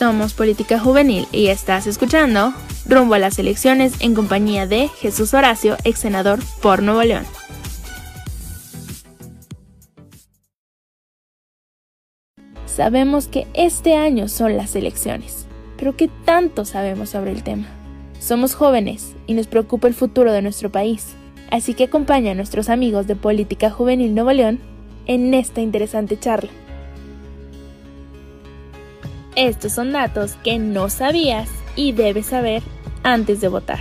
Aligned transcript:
Somos 0.00 0.32
Política 0.32 0.78
Juvenil 0.78 1.26
y 1.30 1.48
estás 1.48 1.86
escuchando 1.86 2.54
Rumbo 2.86 3.12
a 3.12 3.18
las 3.18 3.38
elecciones 3.38 4.00
en 4.00 4.14
compañía 4.14 4.66
de 4.66 4.88
Jesús 4.88 5.34
Horacio, 5.34 5.76
ex 5.84 5.98
senador 5.98 6.38
por 6.62 6.82
Nuevo 6.82 7.02
León. 7.02 7.26
Sabemos 12.64 13.28
que 13.28 13.46
este 13.52 13.94
año 13.94 14.28
son 14.28 14.56
las 14.56 14.74
elecciones, 14.74 15.46
pero 15.76 15.94
¿qué 15.94 16.08
tanto 16.24 16.64
sabemos 16.64 17.10
sobre 17.10 17.32
el 17.32 17.42
tema? 17.42 17.66
Somos 18.20 18.54
jóvenes 18.54 19.14
y 19.26 19.34
nos 19.34 19.48
preocupa 19.48 19.86
el 19.86 19.92
futuro 19.92 20.32
de 20.32 20.40
nuestro 20.40 20.72
país, 20.72 21.08
así 21.50 21.74
que 21.74 21.84
acompaña 21.84 22.32
a 22.32 22.34
nuestros 22.34 22.70
amigos 22.70 23.06
de 23.06 23.16
Política 23.16 23.68
Juvenil 23.68 24.14
Nuevo 24.14 24.32
León 24.32 24.60
en 25.04 25.34
esta 25.34 25.60
interesante 25.60 26.18
charla. 26.18 26.50
Estos 29.36 29.72
son 29.72 29.92
datos 29.92 30.34
que 30.42 30.58
no 30.58 30.90
sabías 30.90 31.48
y 31.76 31.92
debes 31.92 32.26
saber 32.26 32.64
antes 33.02 33.40
de 33.40 33.48
votar. 33.48 33.80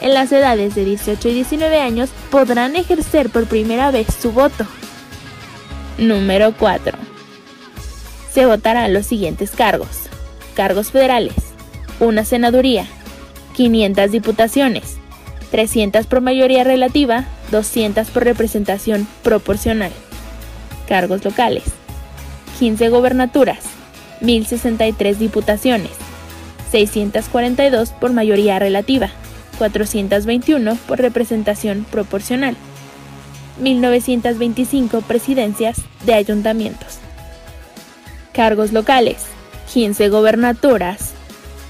en 0.00 0.14
las 0.14 0.32
edades 0.32 0.74
de 0.74 0.84
18 0.84 1.28
y 1.28 1.34
19 1.34 1.78
años 1.78 2.10
podrán 2.32 2.74
ejercer 2.74 3.30
por 3.30 3.46
primera 3.46 3.92
vez 3.92 4.08
su 4.20 4.32
voto. 4.32 4.66
Número 6.02 6.52
4. 6.58 6.98
Se 8.32 8.44
votarán 8.44 8.92
los 8.92 9.06
siguientes 9.06 9.52
cargos. 9.52 10.08
Cargos 10.56 10.90
federales. 10.90 11.34
Una 12.00 12.24
senaduría. 12.24 12.86
500 13.54 14.10
diputaciones. 14.10 14.96
300 15.52 16.06
por 16.06 16.20
mayoría 16.20 16.64
relativa, 16.64 17.26
200 17.52 18.10
por 18.10 18.24
representación 18.24 19.06
proporcional. 19.22 19.92
Cargos 20.88 21.24
locales. 21.24 21.62
15 22.58 22.88
gobernaturas. 22.88 23.60
1063 24.22 25.20
diputaciones. 25.20 25.92
642 26.72 27.90
por 27.90 28.12
mayoría 28.12 28.58
relativa. 28.58 29.10
421 29.58 30.76
por 30.88 30.98
representación 30.98 31.86
proporcional. 31.88 32.56
1925 33.58 35.02
presidencias 35.02 35.78
de 36.04 36.14
ayuntamientos. 36.14 36.98
Cargos 38.32 38.72
locales, 38.72 39.24
15 39.72 40.08
gobernaturas, 40.08 41.12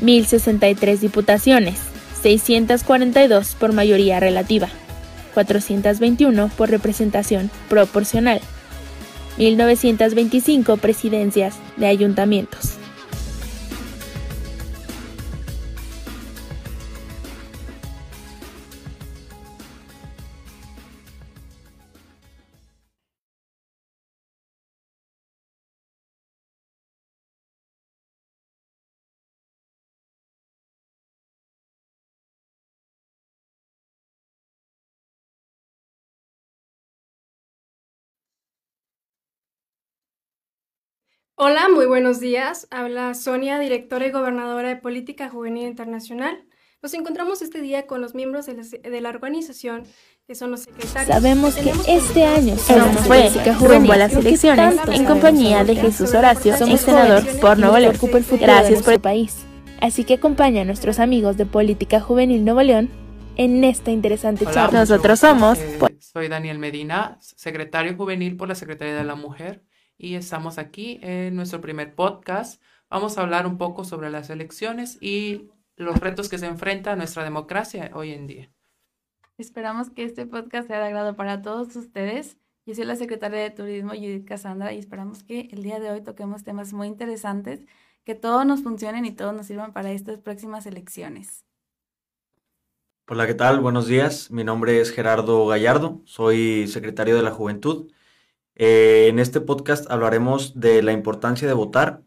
1063 0.01 1.01
diputaciones, 1.01 1.79
642 2.23 3.57
por 3.57 3.73
mayoría 3.73 4.21
relativa, 4.21 4.69
421 5.35 6.51
por 6.57 6.71
representación 6.71 7.51
proporcional, 7.69 8.41
1925 9.39 10.77
presidencias 10.77 11.57
de 11.77 11.87
ayuntamientos. 11.87 12.82
Hola, 41.35 41.69
muy 41.71 41.87
buenos 41.87 42.21
días. 42.21 42.69
Habla 42.71 43.15
Sonia, 43.15 43.59
directora 43.59 44.07
y 44.07 44.11
gobernadora 44.11 44.69
de 44.69 44.77
Política 44.77 45.31
Juvenil 45.31 45.67
Internacional. 45.67 46.45
Nos 46.83 46.93
encontramos 46.93 47.41
este 47.41 47.63
día 47.63 47.87
con 47.87 48.03
los 48.03 48.15
miembros 48.15 48.45
de 48.45 48.55
la, 48.55 48.63
de 48.63 49.01
la 49.01 49.09
organización, 49.09 49.85
que 50.27 50.35
son 50.35 50.51
los 50.51 50.61
secretarios. 50.61 51.09
Sabemos 51.09 51.55
que 51.55 51.73
este 51.89 52.25
año 52.25 52.57
somos 52.59 53.09
Política 53.09 53.55
Juvenil 53.55 53.93
a 53.93 53.97
las 53.97 54.13
elecciones 54.13 54.77
en 54.93 55.05
compañía 55.07 55.65
de 55.65 55.75
Jesús 55.77 56.13
Horacio, 56.13 56.55
senador 56.57 57.25
por 57.41 57.59
Nuevo 57.59 57.79
León. 57.79 57.97
Gracias 58.39 58.83
por 58.83 58.93
el 58.93 59.01
país. 59.01 59.47
Así 59.81 60.05
que 60.05 60.15
acompaña 60.15 60.63
a 60.63 60.65
nuestros 60.67 60.99
amigos 60.99 61.39
de 61.39 61.47
Política 61.47 61.99
Juvenil 62.01 62.45
Nuevo 62.45 62.63
León 62.63 62.91
en 63.37 63.65
esta 63.65 63.91
interesante 63.91 64.45
charla. 64.45 64.81
Nosotros 64.81 65.19
somos... 65.19 65.59
Eh, 65.59 65.79
soy 65.99 66.29
Daniel 66.29 66.59
Medina, 66.59 67.17
secretario 67.21 67.97
juvenil 67.97 68.37
por 68.37 68.49
la 68.49 68.55
Secretaría 68.55 68.95
de 68.95 69.05
la 69.05 69.15
Mujer 69.15 69.63
y 70.03 70.17
estamos 70.17 70.59
aquí 70.59 70.99
en 71.01 71.37
nuestro 71.37 71.61
primer 71.61 71.95
podcast. 71.95 72.61
Vamos 72.91 73.17
a 73.17 73.23
hablar 73.23 73.47
un 73.47 73.57
poco 73.57 73.85
sobre 73.85 74.11
las 74.11 74.31
elecciones 74.31 74.99
y 75.01 75.49
los 75.77 75.97
retos 76.01 76.29
que 76.29 76.39
se 76.39 76.47
enfrenta 76.47 76.97
nuestra 76.97 77.23
democracia 77.23 77.89
hoy 77.95 78.11
en 78.11 78.27
día. 78.27 78.51
Esperamos 79.39 79.91
que 79.91 80.03
este 80.03 80.27
podcast 80.27 80.67
sea 80.67 80.81
de 80.81 80.87
agrado 80.87 81.15
para 81.15 81.41
todos 81.41 81.77
ustedes. 81.77 82.37
Yo 82.67 82.75
soy 82.75 82.85
la 82.85 82.97
secretaria 82.97 83.39
de 83.41 83.51
Turismo, 83.51 83.91
Judith 83.91 84.27
Casandra, 84.27 84.73
y 84.73 84.79
esperamos 84.79 85.23
que 85.23 85.49
el 85.53 85.63
día 85.63 85.79
de 85.79 85.93
hoy 85.93 86.03
toquemos 86.03 86.43
temas 86.43 86.73
muy 86.73 86.89
interesantes, 86.89 87.65
que 88.05 88.17
todos 88.17 88.45
nos 88.45 88.65
funcionen 88.65 89.05
y 89.05 89.13
todos 89.13 89.33
nos 89.33 89.47
sirvan 89.47 89.73
para 89.73 89.93
estas 89.93 90.19
próximas 90.19 90.67
elecciones. 90.67 91.45
Hola, 93.07 93.29
¿qué 93.29 93.35
tal? 93.35 93.61
Buenos 93.61 93.87
días. 93.87 94.33
Mi 94.33 94.43
nombre 94.43 94.81
es 94.81 94.91
Gerardo 94.91 95.47
Gallardo, 95.47 96.03
soy 96.07 96.67
secretario 96.67 97.15
de 97.15 97.23
la 97.23 97.31
Juventud 97.31 97.93
eh, 98.55 99.07
en 99.09 99.19
este 99.19 99.41
podcast 99.41 99.91
hablaremos 99.91 100.59
de 100.61 100.83
la 100.83 100.93
importancia 100.93 101.49
de 101.49 101.55
votar 101.55 102.03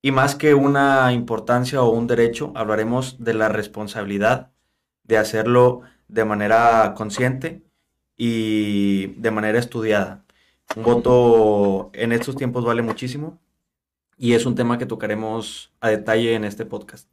y 0.00 0.12
más 0.12 0.34
que 0.34 0.54
una 0.54 1.12
importancia 1.12 1.82
o 1.82 1.90
un 1.90 2.06
derecho, 2.06 2.52
hablaremos 2.54 3.22
de 3.22 3.34
la 3.34 3.48
responsabilidad 3.48 4.52
de 5.02 5.18
hacerlo 5.18 5.82
de 6.06 6.24
manera 6.24 6.94
consciente 6.96 7.64
y 8.16 9.08
de 9.20 9.30
manera 9.30 9.58
estudiada. 9.58 10.24
Un 10.76 10.82
voto 10.84 11.90
en 11.94 12.12
estos 12.12 12.36
tiempos 12.36 12.64
vale 12.64 12.82
muchísimo 12.82 13.40
y 14.16 14.34
es 14.34 14.46
un 14.46 14.54
tema 14.54 14.78
que 14.78 14.86
tocaremos 14.86 15.72
a 15.80 15.88
detalle 15.88 16.34
en 16.34 16.44
este 16.44 16.66
podcast. 16.66 17.10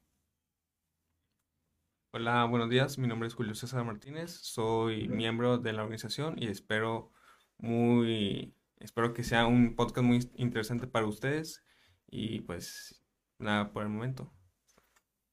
Hola, 2.12 2.46
buenos 2.46 2.70
días. 2.70 2.98
Mi 2.98 3.08
nombre 3.08 3.28
es 3.28 3.34
Julio 3.34 3.56
César 3.56 3.84
Martínez. 3.84 4.32
Soy 4.32 5.08
miembro 5.08 5.58
de 5.58 5.74
la 5.74 5.82
organización 5.84 6.36
y 6.38 6.48
espero 6.48 7.12
muy, 7.58 8.54
espero 8.80 9.14
que 9.14 9.24
sea 9.24 9.48
un 9.48 9.76
podcast 9.76 10.06
muy 10.06 10.30
interesante 10.36 10.88
para 10.88 11.06
ustedes 11.06 11.64
y 12.08 12.42
pues 12.42 13.04
nada 13.40 13.72
por 13.72 13.84
el 13.84 13.90
momento. 13.90 14.32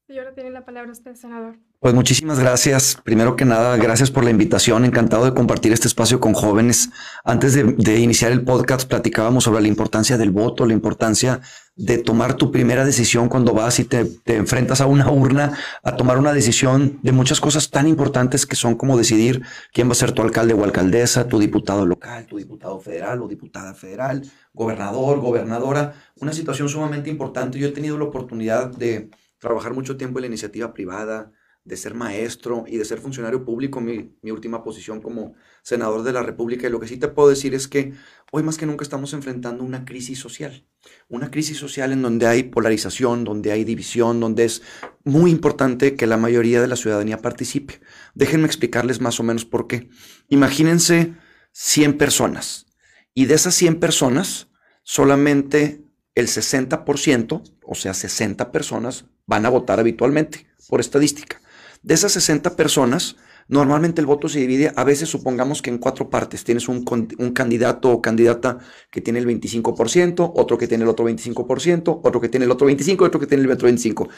Y 0.08 0.18
ahora 0.18 0.34
tiene 0.34 0.50
la 0.50 0.64
palabra 0.64 0.92
usted, 0.92 1.14
senador. 1.14 1.58
Pues 1.82 1.94
muchísimas 1.94 2.38
gracias. 2.38 2.96
Primero 3.02 3.34
que 3.34 3.44
nada, 3.44 3.76
gracias 3.76 4.12
por 4.12 4.22
la 4.22 4.30
invitación. 4.30 4.84
Encantado 4.84 5.24
de 5.24 5.34
compartir 5.34 5.72
este 5.72 5.88
espacio 5.88 6.20
con 6.20 6.32
jóvenes. 6.32 6.90
Antes 7.24 7.54
de, 7.54 7.98
iniciar 7.98 8.30
el 8.30 8.44
podcast, 8.44 8.88
platicábamos 8.88 9.42
sobre 9.42 9.62
la 9.62 9.66
importancia 9.66 10.16
del 10.16 10.30
voto, 10.30 10.64
la 10.64 10.74
importancia 10.74 11.40
de 11.74 11.98
tomar 11.98 12.34
tu 12.34 12.52
primera 12.52 12.84
decisión 12.84 13.28
cuando 13.28 13.52
vas 13.52 13.80
y 13.80 13.84
te, 13.84 14.04
te, 14.04 14.36
enfrentas 14.36 14.80
a 14.80 14.86
una 14.86 15.10
urna 15.10 15.58
a 15.82 15.96
tomar 15.96 16.18
una 16.18 16.32
decisión 16.32 17.00
de 17.02 17.10
muchas 17.10 17.40
cosas 17.40 17.68
tan 17.68 17.88
importantes 17.88 18.46
que 18.46 18.54
son 18.54 18.76
como 18.76 18.96
decidir 18.96 19.42
quién 19.72 19.88
va 19.88 19.92
a 19.92 19.96
ser 19.96 20.12
tu 20.12 20.22
alcalde 20.22 20.54
o 20.54 20.62
alcaldesa, 20.62 21.26
tu 21.26 21.40
diputado 21.40 21.84
local, 21.84 22.26
tu 22.26 22.36
diputado 22.36 22.78
federal 22.78 23.22
o 23.22 23.26
diputada 23.26 23.74
federal, 23.74 24.22
gobernador, 24.54 25.18
gobernadora. 25.18 25.94
Una 26.20 26.32
situación 26.32 26.68
sumamente 26.68 27.10
importante. 27.10 27.58
Yo 27.58 27.66
he 27.66 27.72
tenido 27.72 27.98
la 27.98 28.04
oportunidad 28.04 28.70
de 28.70 29.10
trabajar 29.40 29.74
mucho 29.74 29.96
tiempo 29.96 30.20
en 30.20 30.22
la 30.22 30.28
iniciativa 30.28 30.72
privada, 30.72 31.32
de 31.64 31.76
ser 31.76 31.94
maestro 31.94 32.64
y 32.66 32.76
de 32.76 32.84
ser 32.84 32.98
funcionario 32.98 33.44
público, 33.44 33.80
mi, 33.80 34.12
última 34.24 34.64
posición 34.64 35.00
como 35.00 35.34
senador 35.62 36.02
de 36.02 36.12
la 36.12 36.22
República. 36.22 36.66
Y 36.66 36.70
lo 36.70 36.80
que 36.80 36.88
sí 36.88 36.96
te 36.96 37.08
puedo 37.08 37.28
decir 37.28 37.54
es 37.54 37.68
que 37.68 37.92
hoy 38.32 38.42
más 38.42 38.58
que 38.58 38.66
nunca 38.66 38.82
estamos 38.82 39.12
enfrentando 39.12 39.62
una 39.62 39.84
crisis 39.84 40.18
social. 40.18 40.66
Una 41.08 41.30
crisis 41.30 41.58
social 41.58 41.92
en 41.92 42.02
donde 42.02 42.26
hay 42.26 42.42
polarización, 42.42 43.22
donde 43.22 43.52
hay 43.52 43.62
división, 43.62 44.18
donde 44.18 44.44
es 44.44 44.62
muy 45.04 45.30
importante 45.30 45.94
que 45.94 46.08
la 46.08 46.16
mayoría 46.16 46.60
de 46.60 46.66
la 46.66 46.76
ciudadanía 46.76 47.18
participe. 47.18 47.80
Déjenme 48.14 48.46
explicarles 48.46 49.00
más 49.00 49.20
o 49.20 49.22
menos 49.22 49.44
por 49.44 49.68
qué. 49.68 49.88
Imagínense 50.28 51.14
100 51.52 51.98
personas 51.98 52.66
y 53.14 53.26
de 53.26 53.34
esas 53.34 53.54
100 53.54 53.78
personas 53.78 54.48
solamente 54.82 55.84
el 56.14 56.26
60%, 56.26 57.42
o 57.64 57.74
sea, 57.74 57.94
60 57.94 58.50
personas, 58.50 59.04
van 59.26 59.46
a 59.46 59.50
votar 59.50 59.78
habitualmente 59.78 60.46
por 60.68 60.80
estadística. 60.80 61.41
De 61.82 61.94
esas 61.94 62.12
60 62.12 62.54
personas, 62.56 63.16
normalmente 63.48 64.00
el 64.00 64.06
voto 64.06 64.28
se 64.28 64.38
divide, 64.38 64.72
a 64.76 64.84
veces 64.84 65.08
supongamos 65.08 65.62
que 65.62 65.70
en 65.70 65.78
cuatro 65.78 66.10
partes. 66.10 66.44
Tienes 66.44 66.68
un, 66.68 66.84
un, 67.18 67.32
candidato 67.32 67.90
o 67.90 68.00
candidata 68.00 68.58
que 68.90 69.00
tiene 69.00 69.18
el 69.18 69.26
25%, 69.26 70.32
otro 70.34 70.58
que 70.58 70.68
tiene 70.68 70.84
el 70.84 70.90
otro 70.90 71.06
25%, 71.08 72.00
otro 72.02 72.20
que 72.20 72.28
tiene 72.28 72.46
el 72.46 72.52
otro 72.52 72.68
25% 72.68 73.02
y 73.02 73.04
otro 73.04 73.20
que 73.20 73.26
tiene 73.26 73.44
el 73.44 73.50
otro 73.50 73.68
25%. 73.68 74.08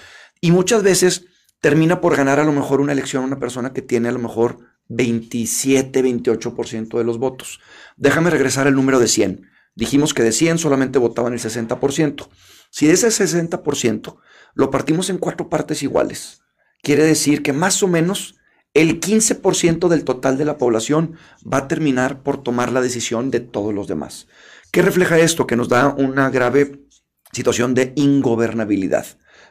Y 0.41 0.51
muchas 0.51 0.83
veces 0.83 1.25
termina 1.61 2.01
por 2.01 2.17
ganar 2.17 2.39
a 2.39 2.45
lo 2.45 2.53
mejor 2.53 2.81
una 2.83 2.93
elección 2.93 3.25
una 3.25 3.39
persona 3.39 3.73
que 3.73 3.81
tiene 3.81 4.09
a 4.09 4.13
lo 4.13 4.19
mejor 4.19 4.59
27, 4.89 6.05
28% 6.05 6.99
de 6.99 7.05
los 7.05 7.19
votos. 7.19 7.61
Déjame 7.97 8.29
regresar 8.31 8.67
al 8.67 8.75
número 8.75 9.01
de 9.01 9.09
100. 9.09 9.49
Dijimos 9.75 10.15
que 10.15 10.23
de 10.23 10.33
100 10.33 10.59
solamente 10.59 10.99
votaban 10.99 11.33
el 11.33 11.41
60%. 11.41 12.29
Si 12.71 12.87
de 12.87 12.93
ese 12.93 13.09
60% 13.09 14.17
lo 14.55 14.71
partimos 14.71 15.09
en 15.11 15.19
cuatro 15.19 15.49
partes 15.49 15.83
iguales, 15.83 16.44
quiere 16.85 17.03
decir 17.03 17.43
que 17.43 17.53
más 17.53 17.83
o 17.83 17.89
menos 17.89 18.37
el 18.75 19.01
15% 19.01 19.89
del 19.89 20.05
total 20.05 20.39
de 20.39 20.45
la 20.45 20.59
población 20.59 21.17
va 21.43 21.59
a 21.59 21.69
terminar 21.69 22.23
por 22.23 22.43
tomar 22.43 22.71
la 22.71 22.81
decisión 22.81 23.31
de 23.31 23.41
todos 23.41 23.75
los 23.75 23.89
demás. 23.89 24.29
¿Qué 24.71 24.83
refleja 24.83 25.19
esto? 25.19 25.47
Que 25.47 25.57
nos 25.57 25.69
da 25.69 25.95
una 25.97 26.31
grave 26.31 26.87
situación 27.33 27.75
de 27.75 27.93
ingobernabilidad, 27.97 29.07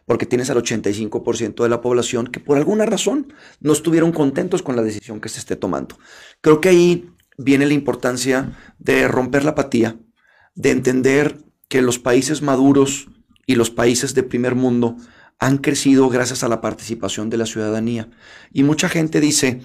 porque 0.06 0.26
tienes 0.26 0.50
al 0.50 0.58
85% 0.58 1.64
de 1.64 1.70
la 1.70 1.82
población 1.82 2.28
que 2.28 2.40
por 2.40 2.58
alguna 2.58 2.86
razón 2.86 3.34
no 3.60 3.74
estuvieron 3.74 4.12
contentos 4.12 4.62
con 4.62 4.76
la 4.76 4.84
decisión 4.84 5.20
que 5.20 5.30
se 5.30 5.40
esté 5.40 5.56
tomando. 5.56 5.98
Creo 6.42 6.62
que 6.62 6.70
ahí 6.70 7.10
viene 7.38 7.66
la 7.66 7.74
importancia 7.74 8.58
de 8.80 9.08
romper 9.08 9.44
la 9.44 9.52
apatía, 9.52 9.98
de 10.56 10.72
entender 10.72 11.38
que 11.70 11.82
los 11.82 12.00
países 12.00 12.42
maduros 12.42 13.08
y 13.46 13.56
los 13.56 13.70
países 13.70 14.14
de 14.14 14.24
primer 14.24 14.56
mundo 14.56 14.98
han 15.40 15.58
crecido 15.58 16.10
gracias 16.10 16.44
a 16.44 16.48
la 16.48 16.62
participación 16.62 17.30
de 17.30 17.38
la 17.38 17.46
ciudadanía. 17.46 18.10
Y 18.52 18.64
mucha 18.64 18.90
gente 18.90 19.20
dice, 19.20 19.62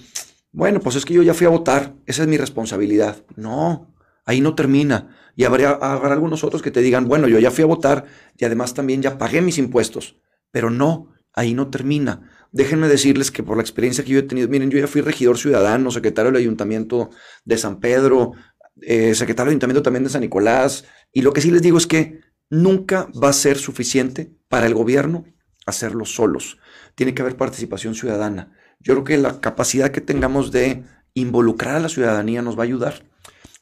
bueno, 0.52 0.80
pues 0.80 0.96
es 0.96 1.04
que 1.04 1.14
yo 1.14 1.22
ya 1.22 1.34
fui 1.34 1.46
a 1.46 1.50
votar, 1.50 1.94
esa 2.06 2.22
es 2.22 2.28
mi 2.28 2.36
responsabilidad. 2.36 3.24
No, 3.36 3.94
ahí 4.24 4.40
no 4.40 4.54
termina. 4.54 5.16
Y 5.36 5.44
habrá, 5.44 5.72
algunos 5.72 6.42
otros 6.42 6.62
que 6.62 6.70
te 6.70 6.80
digan, 6.80 7.06
bueno, 7.06 7.28
yo 7.28 7.38
ya 7.38 7.50
fui 7.50 7.62
a 7.62 7.68
votar 7.68 8.06
y 8.36 8.44
además 8.44 8.74
también 8.74 9.02
ya 9.02 9.18
pagué 9.18 9.40
mis 9.40 9.58
impuestos. 9.58 10.16
Pero 10.50 10.70
no, 10.70 11.12
ahí 11.32 11.54
no 11.54 11.68
termina. 11.68 12.28
Déjenme 12.50 12.88
decirles 12.88 13.30
que 13.30 13.42
por 13.42 13.56
la 13.56 13.62
experiencia 13.62 14.04
que 14.04 14.10
yo 14.10 14.18
he 14.18 14.22
tenido, 14.22 14.48
miren, 14.48 14.70
yo 14.70 14.78
ya 14.78 14.86
fui 14.86 15.00
regidor 15.00 15.38
ciudadano, 15.38 15.90
secretario 15.90 16.32
del 16.32 16.40
Ayuntamiento 16.40 17.10
de 17.44 17.58
San 17.58 17.78
Pedro, 17.78 18.32
eh, 18.80 19.14
secretario 19.14 19.50
del 19.50 19.52
Ayuntamiento 19.52 19.82
también 19.82 20.04
de 20.04 20.10
San 20.10 20.22
Nicolás, 20.22 20.84
y 21.12 21.22
lo 21.22 21.32
que 21.32 21.40
sí 21.40 21.50
les 21.50 21.62
digo 21.62 21.78
es 21.78 21.86
que 21.86 22.20
nunca 22.50 23.08
va 23.22 23.28
a 23.28 23.34
ser 23.34 23.58
suficiente 23.58 24.32
para 24.48 24.66
el 24.66 24.74
gobierno 24.74 25.24
hacerlo 25.68 26.04
solos. 26.04 26.58
Tiene 26.94 27.14
que 27.14 27.22
haber 27.22 27.36
participación 27.36 27.94
ciudadana. 27.94 28.52
Yo 28.80 28.94
creo 28.94 29.04
que 29.04 29.18
la 29.18 29.40
capacidad 29.40 29.90
que 29.90 30.00
tengamos 30.00 30.52
de 30.52 30.84
involucrar 31.14 31.76
a 31.76 31.80
la 31.80 31.88
ciudadanía 31.88 32.42
nos 32.42 32.56
va 32.56 32.62
a 32.62 32.66
ayudar. 32.66 33.04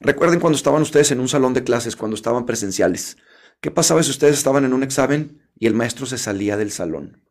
Recuerden 0.01 0.41
cuando 0.41 0.57
estaban 0.57 0.83
ustedes 0.83 1.11
en 1.11 1.21
un 1.21 1.29
salón 1.29 1.55
de 1.55 1.65
clases, 1.65 1.97
cuando 1.97 2.17
estaban 2.17 2.45
presenciales. 2.45 3.17
¿Qué 3.61 3.71
pasaba 3.71 4.03
si 4.03 4.11
ustedes 4.11 4.37
estaban 4.37 4.65
en 4.65 4.75
un 4.75 4.83
examen 4.83 5.41
y 5.59 5.67
el 5.67 5.75
maestro 5.75 6.05
se 6.05 6.19
salía 6.19 6.57
del 6.57 6.71
salón? 6.71 7.23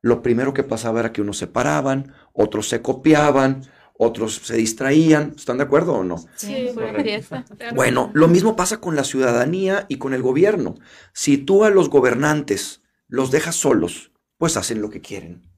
Lo 0.00 0.22
primero 0.22 0.54
que 0.54 0.62
pasaba 0.62 1.00
era 1.00 1.12
que 1.12 1.22
unos 1.22 1.38
se 1.38 1.46
paraban, 1.46 2.12
otros 2.32 2.68
se 2.68 2.82
copiaban, 2.82 3.62
otros 3.96 4.34
se 4.44 4.56
distraían. 4.56 5.34
¿Están 5.36 5.58
de 5.58 5.64
acuerdo 5.64 5.94
o 5.94 6.04
no? 6.04 6.16
Sí, 6.36 6.68
Bueno, 7.74 8.10
lo 8.14 8.28
mismo 8.28 8.54
pasa 8.54 8.80
con 8.80 8.96
la 8.96 9.04
ciudadanía 9.04 9.86
y 9.88 9.96
con 9.96 10.14
el 10.14 10.22
gobierno. 10.22 10.76
Si 11.12 11.38
tú 11.38 11.64
a 11.64 11.70
los 11.70 11.90
gobernantes 11.90 12.82
los 13.08 13.30
dejas 13.30 13.56
solos, 13.56 14.12
pues 14.44 14.58
hacen 14.58 14.82
lo 14.82 14.90
que 14.90 15.00
quieren. 15.00 15.50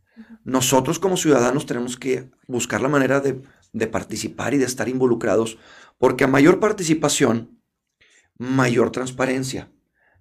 Nosotros 0.45 1.01
como 1.01 1.17
ciudadanos 1.17 1.67
tenemos 1.67 1.97
que 1.97 2.31
buscar 2.47 2.81
la 2.81 2.89
manera 2.89 3.19
de, 3.19 3.43
de 3.73 3.89
participar 3.89 4.55
y 4.55 4.59
de 4.59 4.65
estar 4.65 4.89
involucrados, 4.89 5.59
porque 5.99 6.23
a 6.23 6.29
mayor 6.29 6.61
participación, 6.61 7.61
mayor 8.39 8.93
transparencia. 8.93 9.73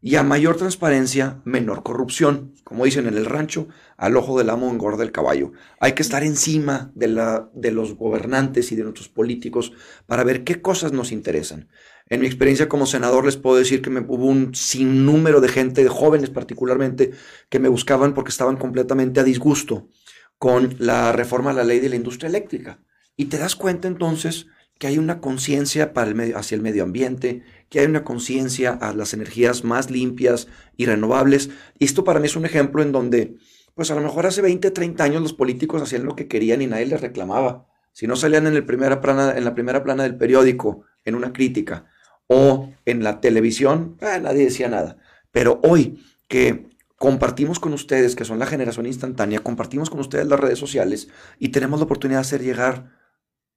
Y 0.02 0.16
a 0.16 0.24
mayor 0.24 0.58
transparencia, 0.58 1.44
menor 1.46 1.84
corrupción. 1.84 2.56
Como 2.64 2.86
dicen 2.86 3.06
en 3.06 3.18
el 3.18 3.28
rancho, 3.28 3.68
al 3.98 4.18
ojo 4.18 4.36
del 4.36 4.50
amo 4.50 4.72
engorda 4.72 5.04
el 5.04 5.12
caballo. 5.12 5.52
Hay 5.80 5.94
que 5.94 6.02
estar 6.02 6.24
encima 6.24 6.92
de, 6.96 7.08
la, 7.08 7.52
de 7.54 7.70
los 7.70 7.94
gobernantes 7.94 8.72
y 8.72 8.76
de 8.76 8.82
nuestros 8.82 9.10
políticos 9.10 9.74
para 10.08 10.24
ver 10.24 10.44
qué 10.44 10.60
cosas 10.60 10.92
nos 10.92 11.12
interesan. 11.12 11.70
En 12.08 12.22
mi 12.22 12.28
experiencia 12.28 12.70
como 12.70 12.86
senador 12.86 13.26
les 13.26 13.38
puedo 13.38 13.58
decir 13.58 13.82
que 13.82 13.90
me, 13.90 14.00
hubo 14.02 14.26
un 14.26 14.54
sinnúmero 14.54 15.42
de 15.42 15.48
gente, 15.48 15.84
de 15.84 15.90
jóvenes 15.90 16.30
particularmente, 16.30 17.12
que 17.50 17.60
me 17.60 17.68
buscaban 17.68 18.14
porque 18.14 18.30
estaban 18.30 18.58
completamente 18.58 19.20
a 19.20 19.24
disgusto 19.24 19.90
con 20.38 20.76
la 20.78 21.12
reforma 21.14 21.50
a 21.50 21.54
la 21.54 21.64
ley 21.64 21.80
de 21.80 21.90
la 21.90 21.96
industria 21.96 22.30
eléctrica. 22.30 22.80
Y 23.18 23.26
te 23.26 23.40
das 23.40 23.56
cuenta 23.56 23.88
entonces 23.88 24.46
que 24.78 24.86
hay 24.86 25.00
una 25.00 25.20
conciencia 25.20 25.94
hacia 26.36 26.56
el 26.56 26.62
medio 26.62 26.84
ambiente, 26.84 27.44
que 27.70 27.80
hay 27.80 27.88
una 27.88 28.04
conciencia 28.04 28.72
a 28.72 28.94
las 28.94 29.16
energías 29.16 29.64
más 29.64 29.90
limpias 29.90 30.48
y 30.78 30.86
renovables. 30.86 31.50
Y 31.80 31.86
esto 31.86 32.04
para 32.04 32.20
mí 32.20 32.28
es 32.28 32.36
un 32.36 32.46
ejemplo 32.46 32.84
en 32.84 32.92
donde, 32.92 33.36
pues 33.74 33.90
a 33.90 33.96
lo 33.96 34.02
mejor 34.02 34.28
hace 34.28 34.44
20, 34.44 34.70
30 34.70 35.04
años 35.04 35.22
los 35.24 35.34
políticos 35.34 35.82
hacían 35.82 36.06
lo 36.06 36.16
que 36.16 36.28
querían 36.28 36.62
y 36.62 36.68
nadie 36.68 36.86
les 36.86 37.02
reclamaba. 37.02 37.68
Si 37.94 38.06
no 38.06 38.16
salían 38.16 38.46
en, 38.46 38.54
el 38.54 38.66
primera 38.66 39.02
en 39.36 39.44
la 39.44 39.56
primera 39.56 39.84
plana 39.84 40.04
del 40.04 40.18
periódico, 40.18 40.84
en 41.06 41.16
una 41.16 41.32
crítica, 41.32 41.86
o 42.28 42.74
en 42.86 43.04
la 43.04 43.22
televisión, 43.22 43.98
ah, 44.02 44.20
nadie 44.20 44.46
decía 44.46 44.70
nada. 44.70 44.98
Pero 45.32 45.60
hoy 45.64 46.04
que 46.28 46.68
compartimos 46.98 47.60
con 47.60 47.74
ustedes, 47.74 48.16
que 48.16 48.26
son 48.26 48.40
la 48.40 48.46
generación 48.46 48.86
instantánea, 48.86 49.40
compartimos 49.40 49.90
con 49.90 50.00
ustedes 50.00 50.28
las 50.28 50.40
redes 50.40 50.60
sociales 50.60 51.10
y 51.40 51.50
tenemos 51.50 51.80
la 51.80 51.86
oportunidad 51.86 52.20
de 52.20 52.28
hacer 52.28 52.42
llegar 52.42 52.92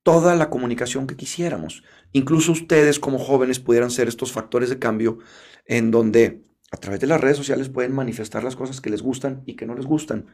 toda 0.03 0.35
la 0.35 0.51
comunicación 0.51 1.07
que 1.07 1.17
quisiéramos. 1.17 1.83
Incluso 2.13 2.53
ustedes 2.53 2.99
como 2.99 3.19
jóvenes 3.19 3.61
pudieran 3.61 3.91
ser 3.91 4.09
estos 4.09 4.33
factores 4.33 4.71
de 4.71 4.79
cambio 4.79 5.19
en 5.67 5.91
donde 5.91 6.45
a 6.71 6.77
través 6.77 7.01
de 7.01 7.07
las 7.07 7.21
redes 7.21 7.37
sociales 7.37 7.69
pueden 7.69 7.95
manifestar 7.95 8.45
las 8.45 8.57
cosas 8.57 8.81
que 8.81 8.91
les 8.91 9.03
gustan 9.03 9.43
y 9.47 9.55
que 9.57 9.67
no 9.67 9.75
les 9.75 9.87
gustan. 9.87 10.27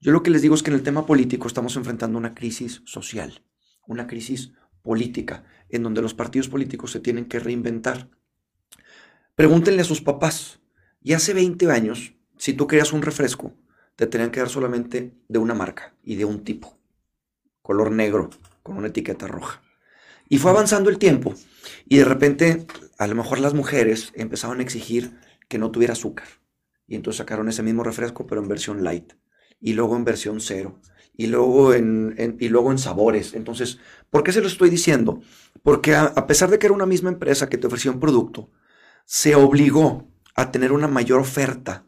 Yo 0.00 0.12
lo 0.12 0.22
que 0.22 0.30
les 0.30 0.42
digo 0.42 0.54
es 0.54 0.62
que 0.62 0.70
en 0.70 0.76
el 0.76 0.82
tema 0.82 1.06
político 1.06 1.46
estamos 1.46 1.76
enfrentando 1.76 2.18
una 2.18 2.34
crisis 2.34 2.82
social, 2.86 3.44
una 3.86 4.06
crisis 4.06 4.52
política, 4.82 5.44
en 5.68 5.82
donde 5.82 6.02
los 6.02 6.14
partidos 6.14 6.48
políticos 6.48 6.92
se 6.92 7.00
tienen 7.00 7.26
que 7.26 7.38
reinventar. 7.38 8.08
Pregúntenle 9.34 9.82
a 9.82 9.84
sus 9.84 10.00
papás, 10.00 10.60
y 11.02 11.14
hace 11.14 11.32
20 11.32 11.70
años, 11.70 12.14
si 12.36 12.52
tú 12.52 12.66
querías 12.66 12.92
un 12.92 13.02
refresco, 13.02 13.54
te 13.96 14.06
tenían 14.06 14.30
que 14.30 14.40
dar 14.40 14.48
solamente 14.48 15.14
de 15.28 15.38
una 15.38 15.54
marca 15.54 15.94
y 16.02 16.16
de 16.16 16.24
un 16.24 16.44
tipo, 16.44 16.78
color 17.62 17.90
negro, 17.90 18.30
con 18.62 18.76
una 18.76 18.88
etiqueta 18.88 19.26
roja. 19.26 19.62
Y 20.28 20.38
fue 20.38 20.50
avanzando 20.50 20.90
el 20.90 20.98
tiempo, 20.98 21.34
y 21.86 21.98
de 21.98 22.04
repente, 22.04 22.66
a 22.98 23.06
lo 23.06 23.14
mejor 23.14 23.40
las 23.40 23.54
mujeres 23.54 24.12
empezaban 24.14 24.60
a 24.60 24.62
exigir 24.62 25.18
que 25.48 25.58
no 25.58 25.70
tuviera 25.70 25.94
azúcar. 25.94 26.28
Y 26.86 26.94
entonces 26.96 27.18
sacaron 27.18 27.48
ese 27.48 27.62
mismo 27.62 27.82
refresco, 27.82 28.26
pero 28.26 28.40
en 28.40 28.48
versión 28.48 28.84
light. 28.84 29.12
Y 29.60 29.74
luego 29.74 29.96
en 29.96 30.04
versión 30.04 30.40
cero 30.40 30.80
y 31.16 31.26
luego 31.26 31.74
en, 31.74 32.36
y 32.40 32.48
luego 32.48 32.70
en 32.70 32.78
sabores. 32.78 33.34
Entonces, 33.34 33.78
¿por 34.10 34.22
qué 34.22 34.32
se 34.32 34.40
lo 34.40 34.46
estoy 34.46 34.70
diciendo? 34.70 35.20
Porque 35.62 35.94
a, 35.94 36.04
a, 36.04 36.26
pesar 36.26 36.50
de 36.50 36.58
que 36.58 36.66
era 36.66 36.74
una 36.74 36.86
misma 36.86 37.10
empresa 37.10 37.48
que 37.48 37.58
te 37.58 37.66
ofrecía 37.66 37.92
un 37.92 38.00
producto, 38.00 38.50
se 39.04 39.34
obligó 39.34 40.08
a 40.34 40.50
tener 40.50 40.72
una 40.72 40.88
mayor 40.88 41.20
oferta 41.20 41.86